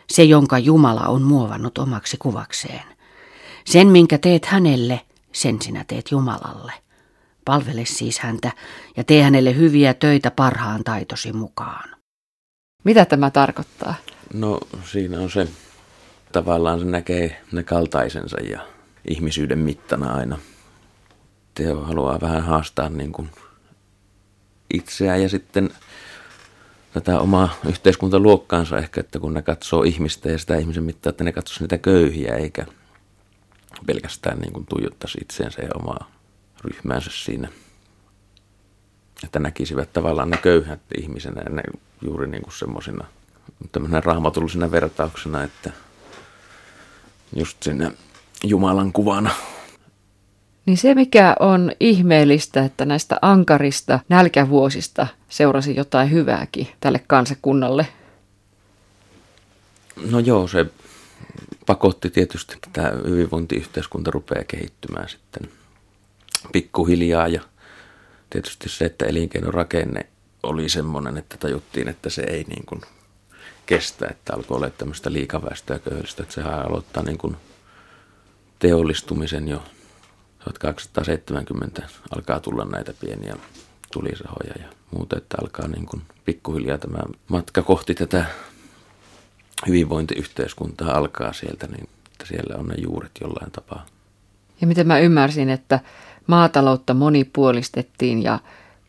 se 0.10 0.24
jonka 0.24 0.58
Jumala 0.58 1.02
on 1.02 1.22
muovannut 1.22 1.78
omaksi 1.78 2.18
kuvakseen. 2.18 2.84
Sen, 3.66 3.88
minkä 3.88 4.18
teet 4.18 4.46
hänelle, 4.46 5.02
sen 5.32 5.62
sinä 5.62 5.86
teet 5.88 6.12
Jumalalle. 6.12 6.74
Palvele 7.46 7.86
siis 7.86 8.20
häntä 8.20 8.52
ja 8.98 9.04
tee 9.04 9.24
hänelle 9.24 9.56
hyviä 9.56 9.94
töitä 9.94 10.32
parhaan 10.32 10.84
taitosi 10.84 11.34
mukaan. 11.34 11.90
Mitä 12.84 13.06
tämä 13.06 13.32
tarkoittaa? 13.32 13.96
No 14.34 14.60
siinä 14.92 15.20
on 15.20 15.32
se, 15.32 15.48
tavallaan 16.32 16.80
se 16.80 16.86
näkee 16.86 17.42
ne 17.52 17.64
kaltaisensa 17.64 18.42
ja 18.42 18.68
ihmisyyden 19.10 19.60
mittana 19.60 20.14
aina. 20.14 20.38
Teo 21.54 21.82
haluaa 21.82 22.22
vähän 22.22 22.44
haastaa 22.44 22.90
niin 22.90 23.12
kuin 23.12 23.30
itseään 24.74 25.22
ja 25.22 25.30
sitten 25.30 25.70
tätä 26.94 27.20
omaa 27.20 27.50
yhteiskuntaluokkaansa 27.70 28.78
ehkä, 28.78 29.02
että 29.02 29.20
kun 29.20 29.34
ne 29.34 29.42
katsoo 29.42 29.84
ihmistä 29.84 30.30
ja 30.30 30.38
sitä 30.38 30.58
ihmisen 30.58 30.84
mittaa, 30.84 31.10
että 31.10 31.24
ne 31.24 31.32
katsoisi 31.32 31.64
niitä 31.64 31.78
köyhiä 31.78 32.36
eikä 32.36 32.66
pelkästään 33.86 34.40
niin 34.40 34.54
kuin 34.54 34.66
tuijottaisi 34.66 35.18
itseensä 35.22 35.62
ja 35.62 35.70
omaa 35.76 36.12
ryhmäänsä 36.62 37.10
siinä. 37.14 37.50
Että 39.24 39.40
näkisivät 39.40 39.94
tavallaan 39.94 40.30
ne 40.30 40.38
köyhät 40.38 40.80
ihmisenä 40.98 41.42
ja 41.46 41.50
ne 41.50 41.64
juuri 42.02 42.28
niin 42.28 42.44
kuin 42.44 42.54
semmoisina 42.54 43.06
tämmöisenä 43.72 44.02
raamatullisena 44.02 44.72
vertauksena, 44.72 45.44
että 45.44 45.72
just 47.36 47.64
sinne 47.64 47.92
Jumalan 48.44 48.94
kuvana 48.94 49.32
niin 50.70 50.78
se, 50.78 50.96
mikä 50.96 51.36
on 51.40 51.72
ihmeellistä, 51.80 52.66
että 52.66 52.86
näistä 52.86 53.18
ankarista 53.22 54.00
nälkävuosista 54.10 55.08
seurasi 55.30 55.76
jotain 55.76 56.12
hyvääkin 56.12 56.68
tälle 56.80 57.04
kansakunnalle. 57.08 57.88
No 60.12 60.20
joo, 60.20 60.48
se 60.48 60.66
pakotti 61.66 62.10
tietysti, 62.10 62.54
että 62.54 62.70
tämä 62.74 62.92
hyvinvointiyhteiskunta 63.08 64.12
rupeaa 64.12 64.44
kehittymään 64.44 65.10
sitten 65.10 65.50
pikkuhiljaa 66.52 67.28
ja 67.28 67.42
tietysti 68.30 68.70
se, 68.70 68.86
että 68.86 69.06
elinkeinorakenne 69.06 70.06
oli 70.44 70.70
semmoinen, 70.70 71.18
että 71.18 71.38
tajuttiin, 71.38 71.88
että 71.88 72.10
se 72.10 72.22
ei 72.22 72.44
niin 72.44 72.66
kuin 72.66 72.82
kestä, 73.66 74.08
että 74.12 74.34
alkoi 74.34 74.58
olla 74.58 74.70
tämmöistä 74.70 75.14
liikaväestöä 75.14 75.80
köyhistä, 75.80 76.24
että 76.24 76.36
sehän 76.36 76.66
aloittaa 76.66 77.04
niin 77.04 77.18
kuin 77.18 77.38
teollistumisen 78.60 79.48
jo 79.48 79.64
1270 80.44 81.82
alkaa 82.16 82.40
tulla 82.40 82.66
näitä 82.66 82.94
pieniä 83.02 83.36
tulisahoja 83.94 84.54
ja 84.60 84.70
muuta, 84.92 85.18
että 85.18 85.38
alkaa 85.42 85.68
niin 85.68 85.86
kuin 85.86 86.02
pikkuhiljaa 86.26 86.78
tämä 86.78 87.00
matka 87.28 87.62
kohti 87.62 87.96
tätä 87.96 88.26
hyvinvointiyhteiskuntaa 89.68 90.98
alkaa 90.98 91.34
sieltä, 91.34 91.68
niin 91.68 91.90
että 92.12 92.26
siellä 92.26 92.56
on 92.60 92.68
ne 92.68 92.76
juuret 92.78 93.12
jollain 93.22 93.52
tapaa. 93.52 93.86
Ja 94.62 94.68
miten 94.68 94.88
mä 94.88 95.00
ymmärsin, 95.00 95.50
että 95.50 95.80
maataloutta 96.28 96.94
monipuolistettiin 96.94 98.24
ja 98.24 98.40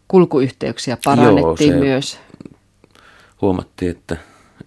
kulkuyhteyksiä 0.09 0.99
parannettiin 1.05 1.73
Joo, 1.73 1.81
myös. 1.81 2.19
Huomattiin, 3.41 3.91
että 3.91 4.17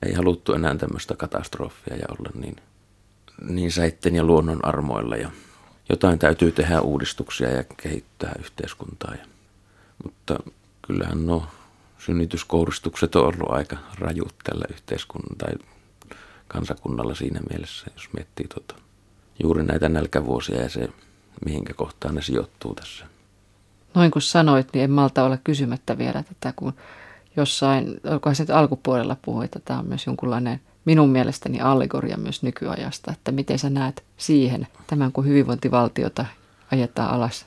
ei 0.06 0.14
haluttu 0.14 0.54
enää 0.54 0.76
tämmöistä 0.76 1.16
katastrofia 1.16 1.96
ja 1.96 2.06
olla 2.10 2.30
niin, 2.34 2.56
niin 3.50 3.72
säitten 3.72 4.16
ja 4.16 4.24
luonnon 4.24 4.66
armoilla. 4.66 5.16
Ja 5.16 5.32
jotain 5.90 6.20
täytyy 6.20 6.52
tehdä 6.52 6.82
uudistuksia 6.82 7.50
ja 7.50 7.64
kehittää 7.64 8.32
yhteiskuntaa. 8.40 9.14
Ja, 9.16 9.26
mutta 10.04 10.40
kyllähän 10.82 11.26
nuo 11.26 11.46
synnytyskouristukset 11.98 13.16
on 13.16 13.26
ollut 13.26 13.52
aika 13.52 13.78
rajut 14.00 14.36
tällä 14.44 14.66
yhteiskunnalla 14.70 15.36
tai 15.38 15.54
kansakunnalla 16.48 17.16
siinä 17.16 17.40
mielessä, 17.50 17.86
jos 17.94 18.10
miettii 18.14 18.48
tota, 18.48 18.76
juuri 19.44 19.64
näitä 19.64 19.90
nälkävuosia 19.90 20.62
ja 20.62 20.70
se, 20.70 20.90
mihinkä 21.46 21.74
kohtaan 21.74 22.16
ne 22.16 22.22
sijoittuu 22.22 22.76
tässä. 22.76 23.06
Noin 23.94 24.12
kuin 24.12 24.24
sanoit, 24.24 24.74
niin 24.74 24.84
en 24.84 24.92
malta 24.92 25.24
olla 25.24 25.38
kysymättä 25.38 25.98
vielä 25.98 26.24
tätä, 26.24 26.54
kun 26.56 26.74
jossain, 27.36 28.00
olikohan 28.04 28.36
se 28.36 28.46
alkupuolella 28.54 29.18
puhui, 29.22 29.46
että 29.46 29.60
tämä 29.66 29.80
on 29.80 29.88
myös 29.88 30.06
jonkunlainen 30.06 30.62
minun 30.86 31.10
mielestäni 31.10 31.62
allegoria 31.62 32.18
myös 32.18 32.44
nykyajasta, 32.44 33.12
että 33.12 33.32
miten 33.32 33.60
sä 33.60 33.70
näet 33.70 34.04
siihen, 34.18 34.68
tämän 34.88 35.12
kun 35.12 35.26
hyvinvointivaltiota 35.26 36.26
ajetaan 36.72 37.10
alas. 37.10 37.46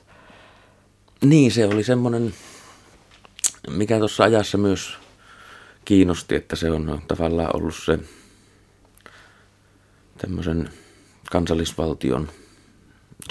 Niin, 1.25 1.51
se 1.51 1.65
oli 1.65 1.83
semmoinen, 1.83 2.33
mikä 3.69 3.99
tuossa 3.99 4.23
ajassa 4.23 4.57
myös 4.57 4.97
kiinnosti, 5.85 6.35
että 6.35 6.55
se 6.55 6.71
on 6.71 7.01
tavallaan 7.07 7.55
ollut 7.55 7.75
se 7.75 7.99
tämmöisen 10.17 10.69
kansallisvaltion 11.31 12.29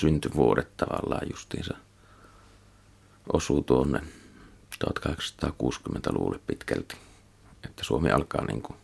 syntyvuodet 0.00 0.76
tavallaan 0.76 1.26
justiinsa 1.30 1.74
osuu 3.32 3.62
tuonne 3.62 4.00
1860-luvulle 4.84 6.40
pitkälti, 6.46 6.96
että 7.64 7.84
Suomi 7.84 8.10
alkaa 8.10 8.44
niin 8.44 8.62
kuin 8.62 8.76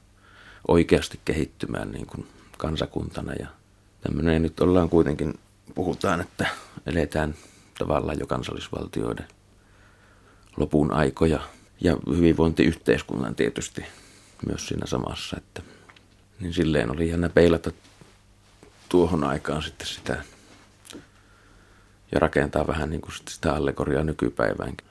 oikeasti 0.68 1.20
kehittymään 1.24 1.92
niin 1.92 2.06
kuin 2.06 2.26
kansakuntana 2.58 3.32
ja 3.32 3.46
tämmöinen 4.00 4.42
nyt 4.42 4.60
ollaan 4.60 4.88
kuitenkin, 4.88 5.38
puhutaan, 5.74 6.20
että 6.20 6.46
eletään 6.86 7.34
tavallaan 7.78 8.18
jo 8.18 8.26
kansallisvaltioiden 8.26 9.28
lopun 10.56 10.92
aikoja 10.92 11.40
ja 11.80 11.96
hyvinvointiyhteiskunnan 12.16 13.34
tietysti 13.34 13.84
myös 14.46 14.68
siinä 14.68 14.86
samassa, 14.86 15.36
että 15.36 15.62
niin 16.40 16.54
silleen 16.54 16.90
oli 16.90 17.10
jännä 17.10 17.28
peilata 17.28 17.70
tuohon 18.88 19.24
aikaan 19.24 19.62
sitten 19.62 19.86
sitä 19.86 20.22
ja 22.12 22.20
rakentaa 22.20 22.66
vähän 22.66 22.90
niin 22.90 23.00
kuin 23.00 23.14
sitä 23.28 23.54
allegoriaa 23.54 24.04
nykypäiväänkin. 24.04 24.86